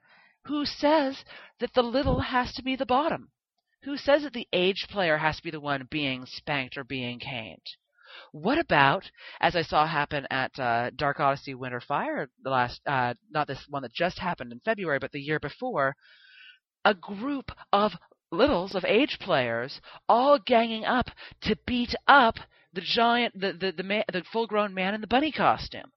[0.44, 1.24] who says
[1.60, 3.30] that the little has to be the bottom?
[3.84, 7.20] Who says that the aged player has to be the one being spanked or being
[7.20, 7.62] caned?
[8.32, 13.14] What about, as I saw happen at uh, Dark Odyssey Winter Fire, the last, uh,
[13.30, 15.96] not this one that just happened in February, but the year before,
[16.86, 17.92] a group of
[18.30, 21.08] littles of age players all ganging up
[21.42, 22.36] to beat up
[22.72, 25.90] the giant, the the the, man, the full-grown man in the bunny costume.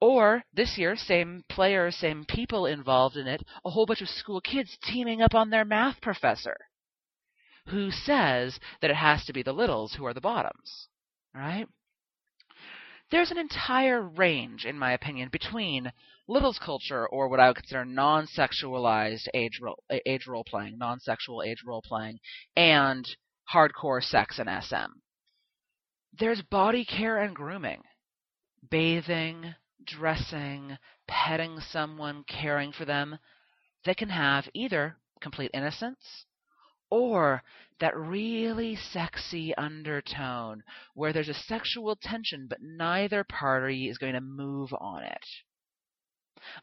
[0.00, 4.40] Or this year, same players, same people involved in it, a whole bunch of school
[4.40, 6.56] kids teaming up on their math professor
[7.66, 10.88] who says that it has to be the littles who are the bottoms.
[11.34, 11.66] Right?
[13.10, 15.90] There's an entire range, in my opinion, between
[16.26, 21.62] littles culture or what I would consider non-sexualized age role, age role playing, non-sexual age
[21.66, 22.18] role playing,
[22.54, 23.08] and
[23.52, 24.92] hardcore sex and SM.
[26.18, 27.82] There's body care and grooming,
[28.70, 33.18] bathing, dressing, petting someone, caring for them,
[33.84, 36.26] They can have either complete innocence
[36.90, 37.42] or
[37.80, 40.62] that really sexy undertone
[40.94, 45.24] where there's a sexual tension but neither party is going to move on it.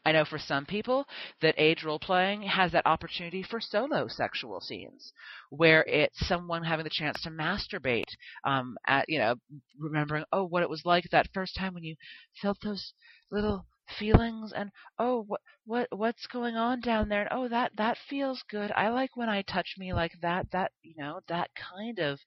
[0.04, 1.06] I know for some people
[1.42, 5.12] that age role playing has that opportunity for solo sexual scenes,
[5.50, 9.36] where it's someone having the chance to masturbate, um, at you know,
[9.78, 11.96] remembering oh what it was like that first time when you
[12.40, 12.92] felt those
[13.30, 13.66] little
[13.98, 17.22] feelings and oh what what what's going on down there?
[17.22, 18.72] And oh that that feels good.
[18.72, 20.50] I like when i touch me like that.
[20.52, 22.20] That you know that kind of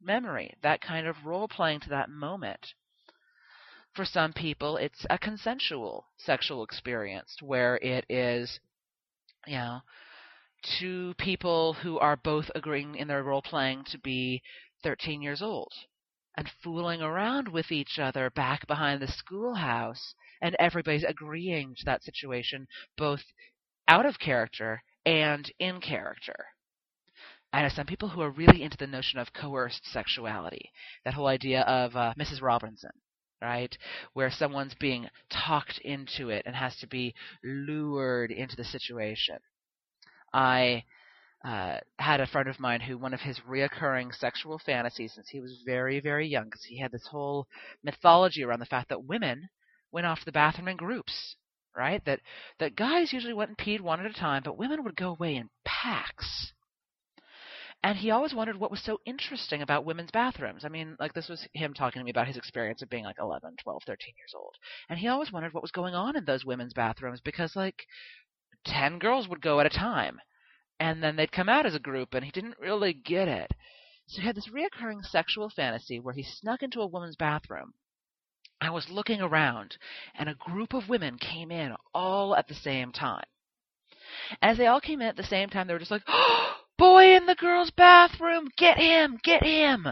[0.00, 2.74] memory, that kind of role playing to that moment.
[3.94, 8.58] For some people, it's a consensual sexual experience where it is,
[9.46, 9.80] you know,
[10.78, 14.42] two people who are both agreeing in their role playing to be
[14.82, 15.72] 13 years old
[16.36, 22.02] and fooling around with each other back behind the schoolhouse, and everybody's agreeing to that
[22.02, 22.66] situation,
[22.96, 23.22] both
[23.88, 26.46] out of character and in character.
[27.52, 30.70] I know some people who are really into the notion of coerced sexuality,
[31.04, 32.40] that whole idea of uh, Mrs.
[32.40, 32.92] Robinson,
[33.42, 33.76] right?
[34.14, 37.14] Where someone's being talked into it and has to be
[37.44, 39.38] lured into the situation.
[40.32, 40.84] I
[41.44, 45.40] uh, had a friend of mine who one of his reoccurring sexual fantasies since he
[45.40, 47.46] was very, very young, because he had this whole
[47.82, 49.48] mythology around the fact that women
[49.90, 51.36] went off to the bathroom in groups,
[51.76, 52.04] right?
[52.04, 52.20] That
[52.60, 55.34] that guys usually went and peed one at a time, but women would go away
[55.34, 56.52] in packs.
[57.84, 60.64] And he always wondered what was so interesting about women's bathrooms.
[60.64, 63.16] I mean, like this was him talking to me about his experience of being like
[63.18, 64.54] 11, 12, 13 years old.
[64.88, 67.84] And he always wondered what was going on in those women's bathrooms because like
[68.66, 70.20] 10 girls would go at a time
[70.82, 73.52] and then they'd come out as a group and he didn't really get it.
[74.08, 77.74] So he had this reoccurring sexual fantasy where he snuck into a woman's bathroom.
[78.60, 79.76] I was looking around
[80.18, 83.22] and a group of women came in all at the same time.
[84.42, 87.14] As they all came in at the same time, they were just like, oh, boy
[87.14, 89.86] in the girls' bathroom, get him, get him.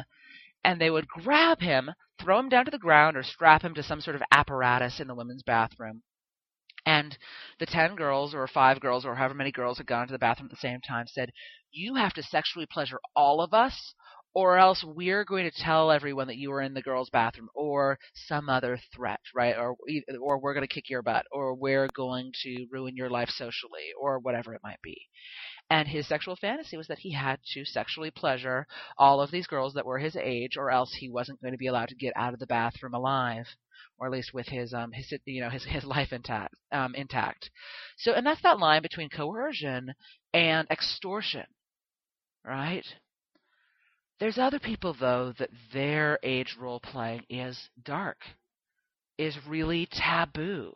[0.64, 3.82] And they would grab him, throw him down to the ground, or strap him to
[3.84, 6.02] some sort of apparatus in the women's bathroom.
[6.86, 7.16] And
[7.58, 10.46] the 10 girls, or 5 girls, or however many girls had gone to the bathroom
[10.46, 11.30] at the same time said,
[11.70, 13.94] You have to sexually pleasure all of us,
[14.34, 17.98] or else we're going to tell everyone that you were in the girls' bathroom, or
[18.14, 19.56] some other threat, right?
[19.56, 19.76] Or,
[20.20, 23.92] or we're going to kick your butt, or we're going to ruin your life socially,
[24.00, 25.08] or whatever it might be.
[25.70, 28.66] And his sexual fantasy was that he had to sexually pleasure
[28.98, 31.68] all of these girls that were his age, or else he wasn't going to be
[31.68, 33.46] allowed to get out of the bathroom alive,
[33.96, 37.50] or at least with his um his you know his his life intact um intact.
[37.98, 39.94] So, and that's that line between coercion
[40.34, 41.46] and extortion,
[42.44, 42.86] right?
[44.18, 48.18] There's other people though that their age role playing is dark,
[49.18, 50.74] is really taboo.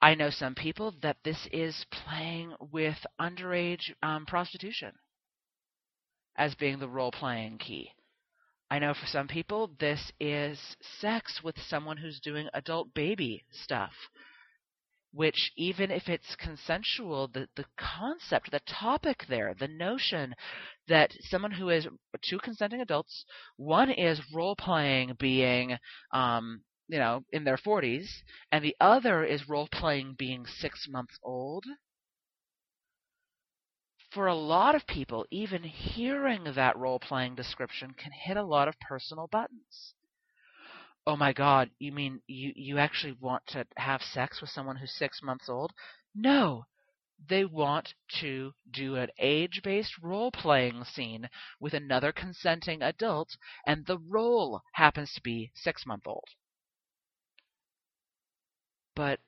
[0.00, 4.92] I know some people that this is playing with underage um, prostitution
[6.36, 7.90] as being the role playing key.
[8.70, 13.92] I know for some people this is sex with someone who's doing adult baby stuff,
[15.12, 20.34] which even if it's consensual, the, the concept, the topic there, the notion
[20.86, 21.88] that someone who is
[22.22, 23.24] two consenting adults,
[23.56, 25.76] one is role playing being
[26.12, 31.18] um, you know, in their 40s, and the other is role playing being six months
[31.22, 31.66] old.
[34.10, 38.66] For a lot of people, even hearing that role playing description can hit a lot
[38.66, 39.94] of personal buttons.
[41.06, 44.96] Oh my God, you mean you, you actually want to have sex with someone who's
[44.96, 45.74] six months old?
[46.14, 46.64] No,
[47.28, 51.28] they want to do an age based role playing scene
[51.60, 56.28] with another consenting adult, and the role happens to be six month old
[58.98, 59.20] but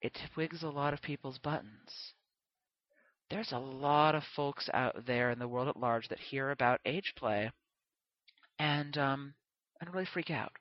[0.00, 2.14] it twigs a lot of people's buttons.
[3.28, 6.80] There's a lot of folks out there in the world at large that hear about
[6.86, 7.50] age play
[8.60, 9.34] and um,
[9.80, 10.52] and really freak out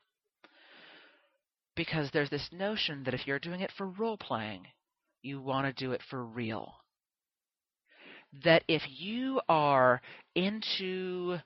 [1.76, 4.66] because there's this notion that if you're doing it for role playing,
[5.22, 6.74] you want to do it for real.
[8.44, 10.02] That if you are
[10.34, 11.38] into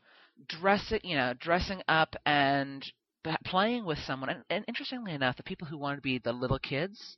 [0.47, 2.89] dressing, you know, dressing up and
[3.45, 6.59] playing with someone, and, and interestingly enough, the people who want to be the little
[6.59, 7.17] kids,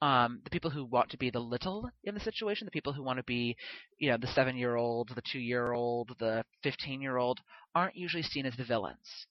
[0.00, 3.02] um, the people who want to be the little in the situation, the people who
[3.02, 3.56] want to be,
[3.98, 7.40] you know, the seven-year-old, the two-year-old, the fifteen-year-old,
[7.74, 9.26] aren't usually seen as the villains.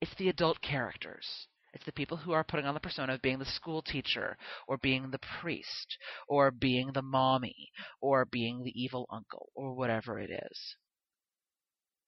[0.00, 1.26] It's the adult characters.
[1.72, 4.78] It's the people who are putting on the persona of being the school teacher, or
[4.78, 5.96] being the priest,
[6.28, 10.76] or being the mommy, or being the evil uncle, or whatever it is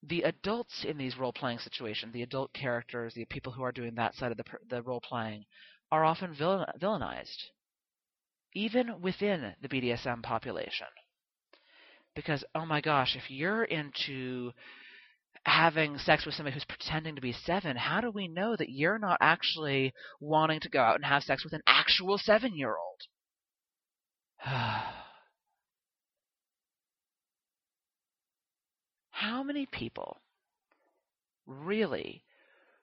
[0.03, 3.95] the adults in these role playing situations, the adult characters, the people who are doing
[3.95, 5.45] that side of the, the role playing,
[5.91, 7.51] are often villain, villainized,
[8.55, 10.89] even within the BDSM population.
[12.15, 14.51] Because, oh my gosh, if you're into
[15.45, 18.99] having sex with somebody who's pretending to be seven, how do we know that you're
[18.99, 23.01] not actually wanting to go out and have sex with an actual seven year old?
[29.23, 30.21] how many people
[31.47, 32.25] really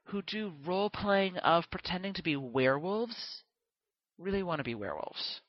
[0.06, 3.44] who do role playing of pretending to be werewolves
[4.18, 5.42] really want to be werewolves?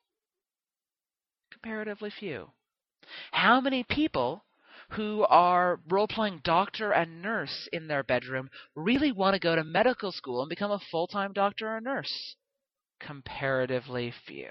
[1.53, 2.51] Comparatively few.
[3.31, 4.45] How many people
[4.91, 9.63] who are role playing doctor and nurse in their bedroom really want to go to
[9.63, 12.35] medical school and become a full time doctor or nurse?
[12.99, 14.51] Comparatively few.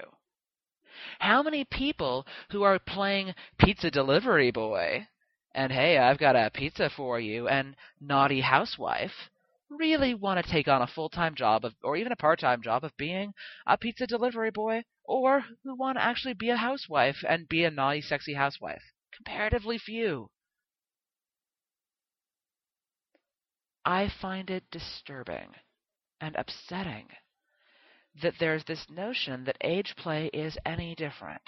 [1.18, 5.06] How many people who are playing pizza delivery boy
[5.54, 9.30] and hey, I've got a pizza for you and naughty housewife.
[9.68, 12.96] Really want to take on a full-time job of, or even a part-time job of
[12.96, 13.32] being
[13.66, 14.84] a pizza delivery boy?
[15.04, 18.82] Or who want to actually be a housewife and be a naughty sexy housewife?
[19.12, 20.30] Comparatively few.
[23.84, 25.54] I find it disturbing
[26.20, 27.08] and upsetting
[28.22, 31.42] that there's this notion that age play is any different.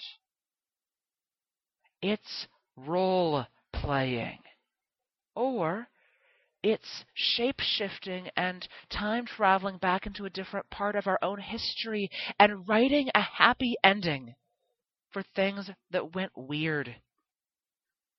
[2.01, 2.47] It's
[2.77, 3.47] role
[3.83, 4.39] playing
[5.35, 5.89] or
[6.63, 12.09] it's shape shifting and time traveling back into a different part of our own history
[12.39, 14.35] and writing a happy ending
[15.11, 16.95] for things that went weird.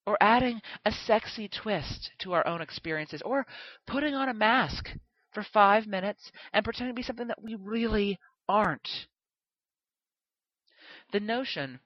[0.05, 3.21] Or adding a sexy twist to our own experiences.
[3.23, 3.45] Or
[3.87, 4.89] putting on a mask
[5.31, 9.07] for five minutes and pretending to be something that we really aren't.
[11.13, 11.79] The notion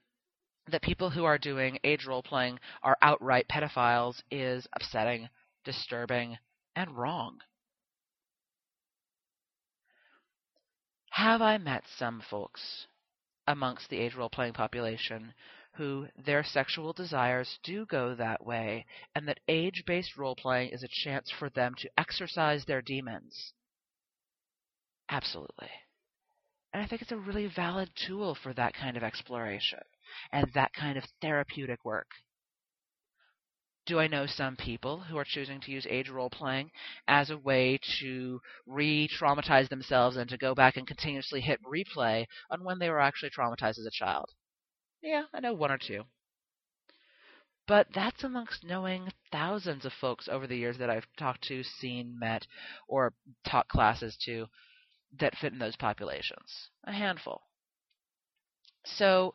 [0.70, 5.28] that people who are doing age role playing are outright pedophiles is upsetting,
[5.64, 6.38] disturbing,
[6.76, 7.38] and wrong.
[11.10, 12.86] Have I met some folks
[13.46, 15.34] amongst the age role playing population
[15.74, 20.82] who their sexual desires do go that way, and that age based role playing is
[20.82, 23.52] a chance for them to exercise their demons?
[25.08, 25.70] Absolutely.
[26.72, 29.80] And I think it's a really valid tool for that kind of exploration
[30.32, 32.08] and that kind of therapeutic work.
[33.86, 36.70] Do I know some people who are choosing to use age role playing
[37.06, 42.26] as a way to re traumatize themselves and to go back and continuously hit replay
[42.50, 44.30] on when they were actually traumatized as a child?
[45.00, 46.04] Yeah, I know one or two.
[47.66, 52.18] But that's amongst knowing thousands of folks over the years that I've talked to, seen,
[52.18, 52.46] met,
[52.88, 54.48] or taught classes to
[55.18, 56.70] that fit in those populations.
[56.84, 57.47] A handful.
[58.96, 59.34] So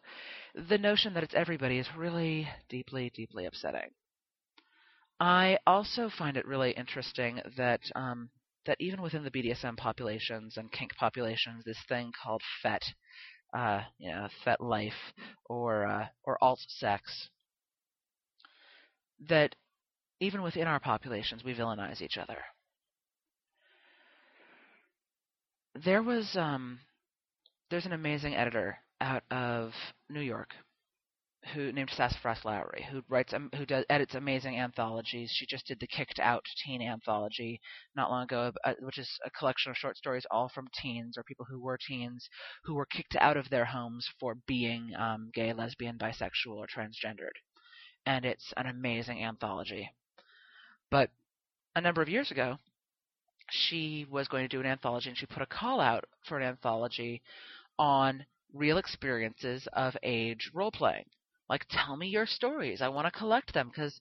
[0.55, 3.91] the notion that it's everybody is really deeply, deeply upsetting.
[5.19, 8.29] I also find it really interesting that um,
[8.65, 12.81] that even within the BDSM populations and kink populations, this thing called FET,
[13.53, 14.91] uh, you know, FetLife
[15.45, 17.29] or uh, or alt sex,
[19.27, 19.55] that
[20.19, 22.37] even within our populations we villainize each other.
[25.75, 26.79] There was um,
[27.69, 29.73] there's an amazing editor out of
[30.09, 30.53] New York
[31.53, 35.31] who named Sassafras Lowrey, who writes um, who does edits amazing anthologies.
[35.31, 37.59] She just did the Kicked Out teen anthology
[37.95, 41.23] not long ago, uh, which is a collection of short stories all from teens or
[41.23, 42.29] people who were teens
[42.63, 47.35] who were kicked out of their homes for being um, gay, lesbian, bisexual, or transgendered.
[48.05, 49.89] And it's an amazing anthology.
[50.89, 51.09] But
[51.75, 52.57] a number of years ago,
[53.49, 56.47] she was going to do an anthology, and she put a call out for an
[56.47, 57.21] anthology
[57.77, 61.05] on real experiences of age role playing
[61.49, 62.81] like, tell me your stories.
[62.81, 63.99] I want to collect them because,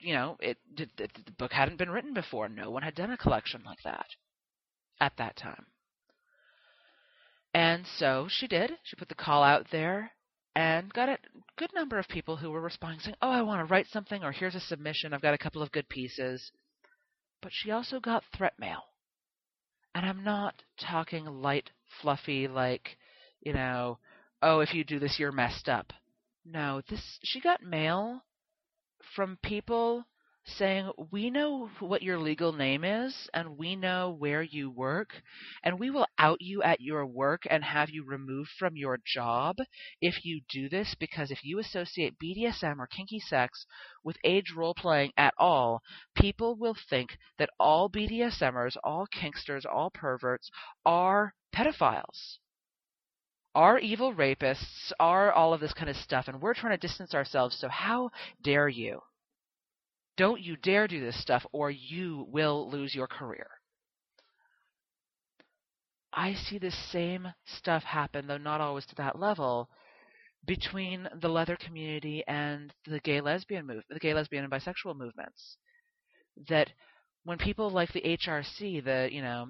[0.00, 2.48] you know, it, it, the book hadn't been written before.
[2.48, 4.06] No one had done a collection like that
[5.00, 5.66] at that time.
[7.54, 8.72] And so she did.
[8.82, 10.10] She put the call out there
[10.56, 11.18] and got a
[11.56, 14.32] good number of people who were responding saying, "Oh, I want to write something," or
[14.32, 15.12] "Here's a submission.
[15.12, 16.50] I've got a couple of good pieces."
[17.42, 18.82] But she also got threat mail,
[19.94, 21.70] and I'm not talking light,
[22.00, 22.96] fluffy, like,
[23.42, 23.98] you know,
[24.40, 25.92] "Oh, if you do this, you're messed up."
[26.44, 28.24] No, this she got mail
[29.14, 30.06] from people
[30.44, 35.22] saying, "We know what your legal name is and we know where you work,
[35.62, 39.56] and we will out you at your work and have you removed from your job
[40.00, 43.66] if you do this because if you associate BDSM or kinky sex
[44.02, 45.82] with age role playing at all,
[46.16, 50.50] people will think that all BDSMers, all kinksters, all perverts
[50.84, 52.38] are pedophiles."
[53.54, 57.14] Are evil rapists, are all of this kind of stuff, and we're trying to distance
[57.14, 57.56] ourselves.
[57.58, 58.10] So how
[58.42, 59.00] dare you?
[60.16, 63.46] Don't you dare do this stuff, or you will lose your career.
[66.12, 69.70] I see the same stuff happen, though not always to that level,
[70.46, 75.56] between the leather community and the gay lesbian move, the gay lesbian and bisexual movements.
[76.48, 76.70] That
[77.24, 79.48] when people like the HRC, the you know,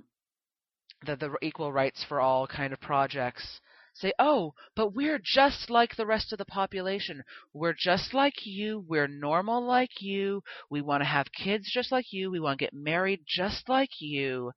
[1.04, 3.60] the the equal rights for all kind of projects
[3.94, 7.22] say, oh, but we're just like the rest of the population.
[7.52, 8.84] We're just like you.
[8.88, 10.42] We're normal like you.
[10.70, 12.30] We want to have kids just like you.
[12.30, 14.52] We want to get married just like you.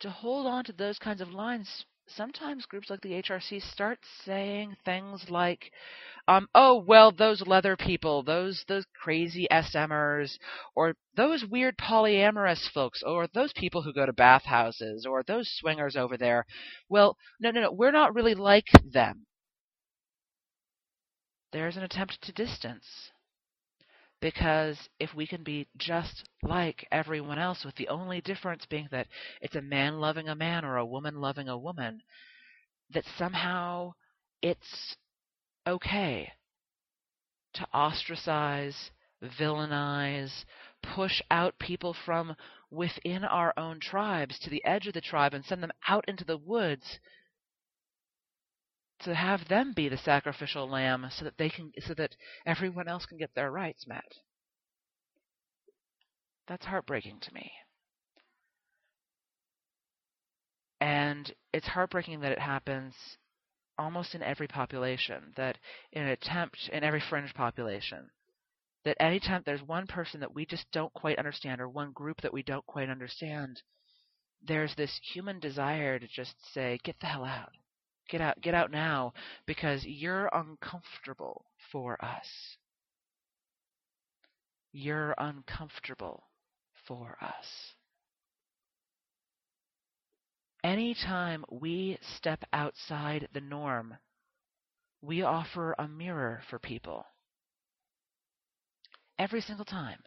[0.00, 4.76] To hold on to those kinds of lines sometimes groups like the HRC start saying
[4.84, 5.72] things like,
[6.26, 10.38] um, "Oh, well, those leather people, those those crazy SMers,
[10.74, 15.96] or those weird polyamorous folks, or those people who go to bathhouses, or those swingers
[15.96, 16.46] over there.
[16.88, 19.26] Well, no, no, no, we're not really like them."
[21.52, 23.11] There's an attempt to distance.
[24.22, 29.08] Because if we can be just like everyone else, with the only difference being that
[29.40, 32.00] it's a man loving a man or a woman loving a woman,
[32.90, 33.94] that somehow
[34.40, 34.96] it's
[35.66, 36.32] okay
[37.54, 38.92] to ostracize,
[39.40, 40.44] villainize,
[40.94, 42.36] push out people from
[42.70, 46.24] within our own tribes to the edge of the tribe and send them out into
[46.24, 47.00] the woods
[49.04, 53.06] to have them be the sacrificial lamb so that they can so that everyone else
[53.06, 54.04] can get their rights met.
[56.48, 57.52] That's heartbreaking to me.
[60.80, 62.94] And it's heartbreaking that it happens
[63.78, 65.58] almost in every population, that
[65.92, 68.10] in an attempt in every fringe population,
[68.84, 72.32] that anytime there's one person that we just don't quite understand or one group that
[72.32, 73.62] we don't quite understand,
[74.42, 77.52] there's this human desire to just say, get the hell out.
[78.08, 79.14] Get out, get out now
[79.46, 82.26] because you're uncomfortable for us.
[84.72, 86.24] You're uncomfortable
[86.86, 87.74] for us.
[90.64, 93.96] Anytime we step outside the norm,
[95.00, 97.04] we offer a mirror for people.
[99.18, 99.98] Every single time.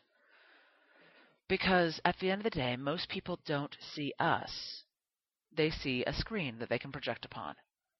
[1.48, 4.84] Because at the end of the day, most people don't see us.
[5.56, 7.56] They see a screen that they can project upon.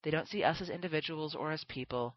[0.06, 2.16] They don't see us as individuals or as people.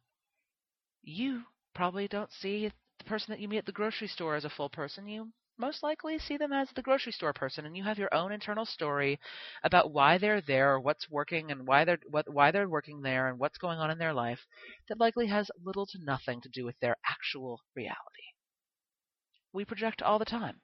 [1.03, 4.51] You probably don't see the person that you meet at the grocery store as a
[4.51, 5.09] full person.
[5.09, 8.31] You most likely see them as the grocery store person and you have your own
[8.31, 9.19] internal story
[9.65, 13.27] about why they're there, or what's working and why they're what, why they're working there
[13.27, 14.41] and what's going on in their life
[14.91, 17.97] that likely has little to nothing to do with their actual reality.
[19.55, 20.61] We project all the time.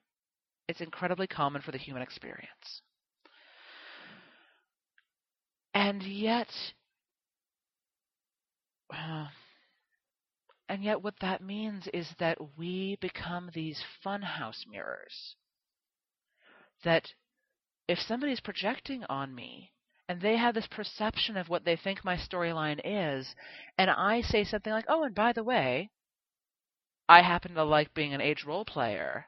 [0.67, 2.83] It's incredibly common for the human experience.
[5.73, 6.53] And yet
[8.91, 9.27] uh,
[10.67, 15.35] and yet, what that means is that we become these funhouse mirrors.
[16.83, 17.13] That
[17.87, 19.73] if somebody's projecting on me
[20.09, 23.35] and they have this perception of what they think my storyline is,
[23.77, 25.91] and I say something like, oh, and by the way,
[27.07, 29.27] I happen to like being an age role player.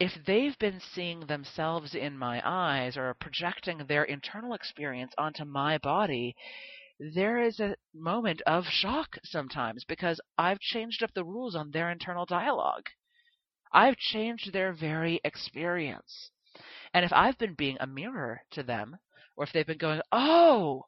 [0.00, 5.78] If they've been seeing themselves in my eyes or projecting their internal experience onto my
[5.78, 6.36] body,
[6.98, 11.90] there is a moment of shock sometimes because I've changed up the rules on their
[11.90, 12.86] internal dialogue.
[13.72, 16.30] I've changed their very experience.
[16.92, 18.98] And if I've been being a mirror to them,
[19.36, 20.86] or if they've been going, oh,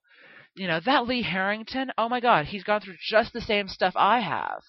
[0.57, 3.93] you know, that Lee Harrington, oh my God, he's gone through just the same stuff
[3.95, 4.63] I have.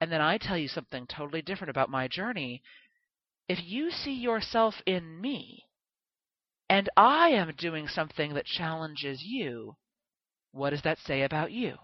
[0.00, 2.62] And then I tell you something totally different about my journey.
[3.48, 5.64] If you see yourself in me,
[6.70, 9.76] and I am doing something that challenges you,
[10.52, 11.76] what does that say about you?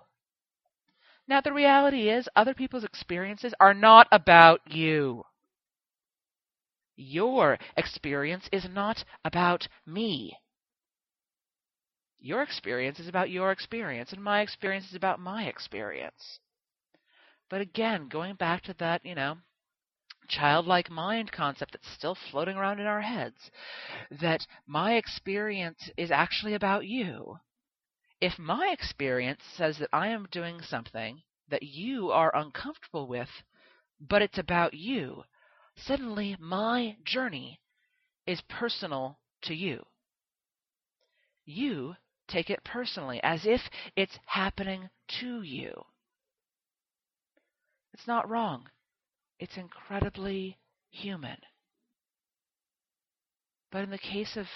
[1.26, 5.24] Now, the reality is, other people's experiences are not about you.
[6.96, 10.38] Your experience is not about me.
[12.18, 16.40] Your experience is about your experience, and my experience is about my experience.
[17.50, 19.38] But again, going back to that, you know,
[20.28, 23.50] childlike mind concept that's still floating around in our heads,
[24.10, 27.38] that my experience is actually about you.
[28.24, 33.28] If my experience says that I am doing something that you are uncomfortable with,
[34.00, 35.24] but it's about you,
[35.76, 37.60] suddenly my journey
[38.26, 39.84] is personal to you.
[41.44, 41.96] You
[42.26, 43.60] take it personally, as if
[43.94, 44.88] it's happening
[45.20, 45.84] to you.
[47.92, 48.70] It's not wrong.
[49.38, 50.56] It's incredibly
[50.88, 51.36] human.
[53.70, 54.46] But in the case of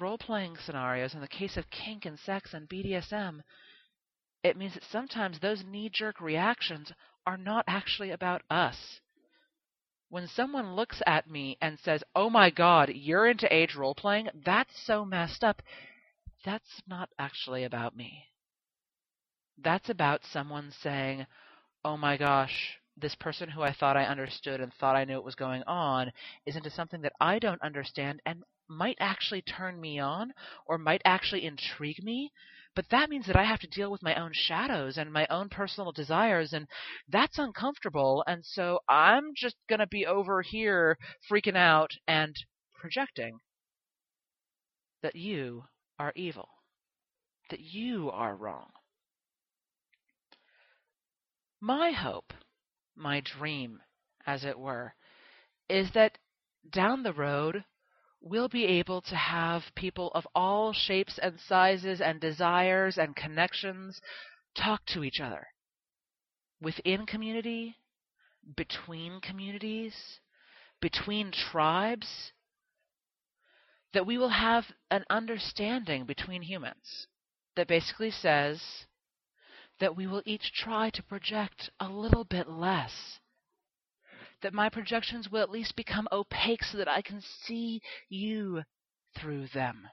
[0.00, 3.40] role playing scenarios, in the case of kink and sex and BDSM,
[4.42, 6.92] it means that sometimes those knee jerk reactions
[7.26, 9.00] are not actually about us.
[10.10, 14.28] When someone looks at me and says, Oh my God, you're into age role playing,
[14.44, 15.60] that's so messed up,
[16.44, 18.24] that's not actually about me.
[19.58, 21.26] That's about someone saying,
[21.84, 25.24] Oh my gosh, this person who I thought I understood and thought I knew what
[25.24, 26.12] was going on
[26.46, 30.32] is into something that I don't understand and might actually turn me on
[30.66, 32.32] or might actually intrigue me.
[32.76, 35.48] But that means that I have to deal with my own shadows and my own
[35.48, 36.68] personal desires, and
[37.08, 38.22] that's uncomfortable.
[38.26, 40.96] And so I'm just going to be over here
[41.30, 42.36] freaking out and
[42.80, 43.40] projecting
[45.02, 45.64] that you
[45.98, 46.48] are evil.
[47.50, 48.70] that you are wrong.
[51.60, 52.32] My hope,
[52.94, 53.80] my dream,
[54.26, 54.94] as it were,
[55.68, 56.18] is that
[56.70, 57.64] down the road,
[58.20, 64.00] we'll be able to have people of all shapes and sizes and desires and connections
[64.56, 65.46] talk to each other
[66.60, 67.76] within community,
[68.56, 70.20] between communities,
[70.80, 72.32] between tribes,
[73.92, 77.06] that we will have an understanding between humans
[77.56, 78.60] that basically says
[79.80, 83.20] that we will each try to project a little bit less
[84.42, 88.62] that my projections will at least become opaque so that I can see you
[89.16, 89.88] through them.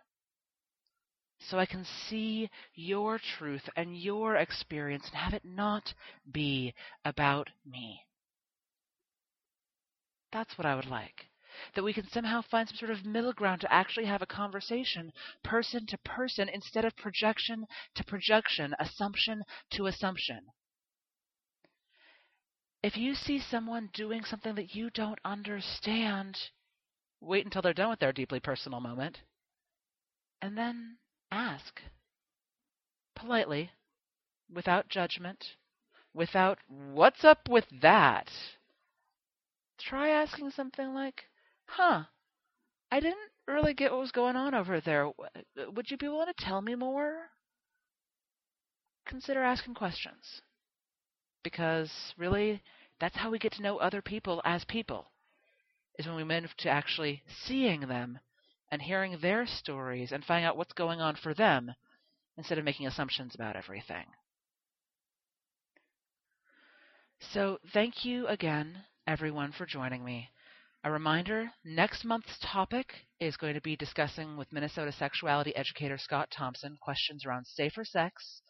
[1.39, 5.93] So I can see your truth and your experience and have it not
[6.32, 6.74] be
[7.04, 8.02] about me.
[10.32, 11.30] That's what I would like.
[11.76, 15.14] That we can somehow find some sort of middle ground to actually have a conversation,
[15.43, 17.66] person to person, instead of projection
[17.96, 20.41] to projection, assumption to assumption.
[22.86, 26.38] If you see someone doing something that you don't understand,
[27.20, 29.24] wait until they're done with their deeply personal moment
[30.40, 30.98] and then
[31.32, 31.82] ask
[33.16, 33.72] politely,
[34.54, 35.56] without judgment,
[36.14, 38.30] without, what's up with that?
[39.80, 41.24] Try asking something like,
[41.66, 42.04] huh,
[42.92, 45.10] I didn't really get what was going on over there.
[45.58, 47.32] Would you be willing to tell me more?
[49.08, 50.44] Consider asking questions.
[51.46, 52.64] Because really,
[53.00, 55.12] that's how we get to know other people as people,
[56.00, 58.18] is when we move to actually seeing them
[58.72, 61.76] and hearing their stories and finding out what's going on for them
[62.36, 64.06] instead of making assumptions about everything.
[67.20, 70.32] So, thank you again, everyone, for joining me.
[70.84, 76.30] A reminder next month's topic is going to be discussing with Minnesota sexuality educator Scott
[76.32, 78.41] Thompson questions around safer sex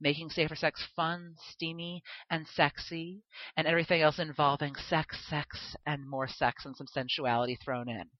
[0.00, 3.22] making safer sex fun, steamy, and sexy,
[3.56, 8.10] and everything else involving sex, sex, and more sex and some sensuality thrown in.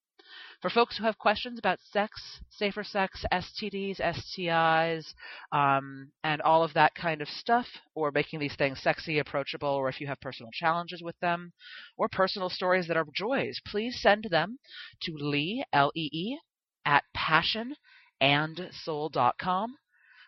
[0.60, 5.14] For folks who have questions about sex, safer sex, STDs, STIs,
[5.52, 9.90] um, and all of that kind of stuff, or making these things sexy, approachable, or
[9.90, 11.52] if you have personal challenges with them,
[11.98, 14.58] or personal stories that are joys, please send them
[15.02, 16.38] to Lee, L-E-E,
[16.86, 19.76] at passionandsoul.com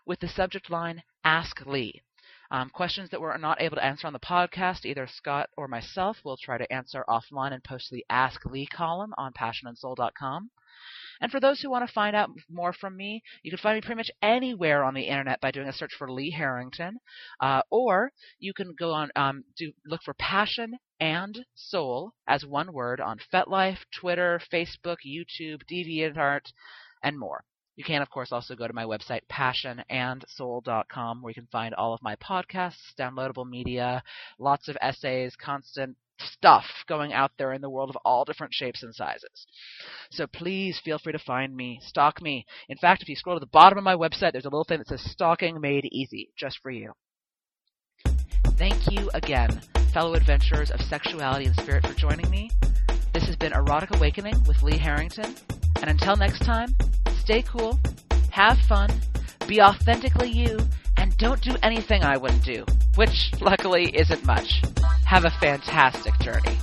[0.05, 2.03] with the subject line Ask Lee.
[2.53, 6.19] Um, questions that we're not able to answer on the podcast, either Scott or myself
[6.25, 10.51] will try to answer offline and post the Ask Lee column on passionandsoul.com.
[11.21, 13.81] And for those who want to find out more from me, you can find me
[13.81, 17.01] pretty much anywhere on the internet by doing a search for Lee Harrington,
[17.41, 22.73] uh, or you can go on um, do look for Passion and Soul as one
[22.73, 26.53] word on FetLife, Twitter, Facebook, YouTube, DeviantArt,
[27.03, 27.43] and more.
[27.77, 31.93] You can, of course, also go to my website, passionandsoul.com, where you can find all
[31.93, 34.03] of my podcasts, downloadable media,
[34.39, 38.83] lots of essays, constant stuff going out there in the world of all different shapes
[38.83, 39.47] and sizes.
[40.11, 42.47] So please feel free to find me, stalk me.
[42.71, 44.79] In fact, if you scroll to the bottom of my website, there's a little thing
[44.79, 46.93] that says Stalking Made Easy, just for you.
[48.57, 49.61] Thank you again,
[49.93, 52.51] fellow adventurers of sexuality and spirit, for joining me.
[53.13, 55.35] This has been Erotic Awakening with Lee Harrington.
[55.83, 56.75] And until next time,
[57.27, 57.77] stay cool,
[58.31, 58.89] have fun,
[59.49, 60.61] be authentically you,
[60.97, 62.65] and don't do anything I wouldn't do,
[62.95, 64.63] which luckily isn't much.
[65.05, 66.57] Have a fantastic journey.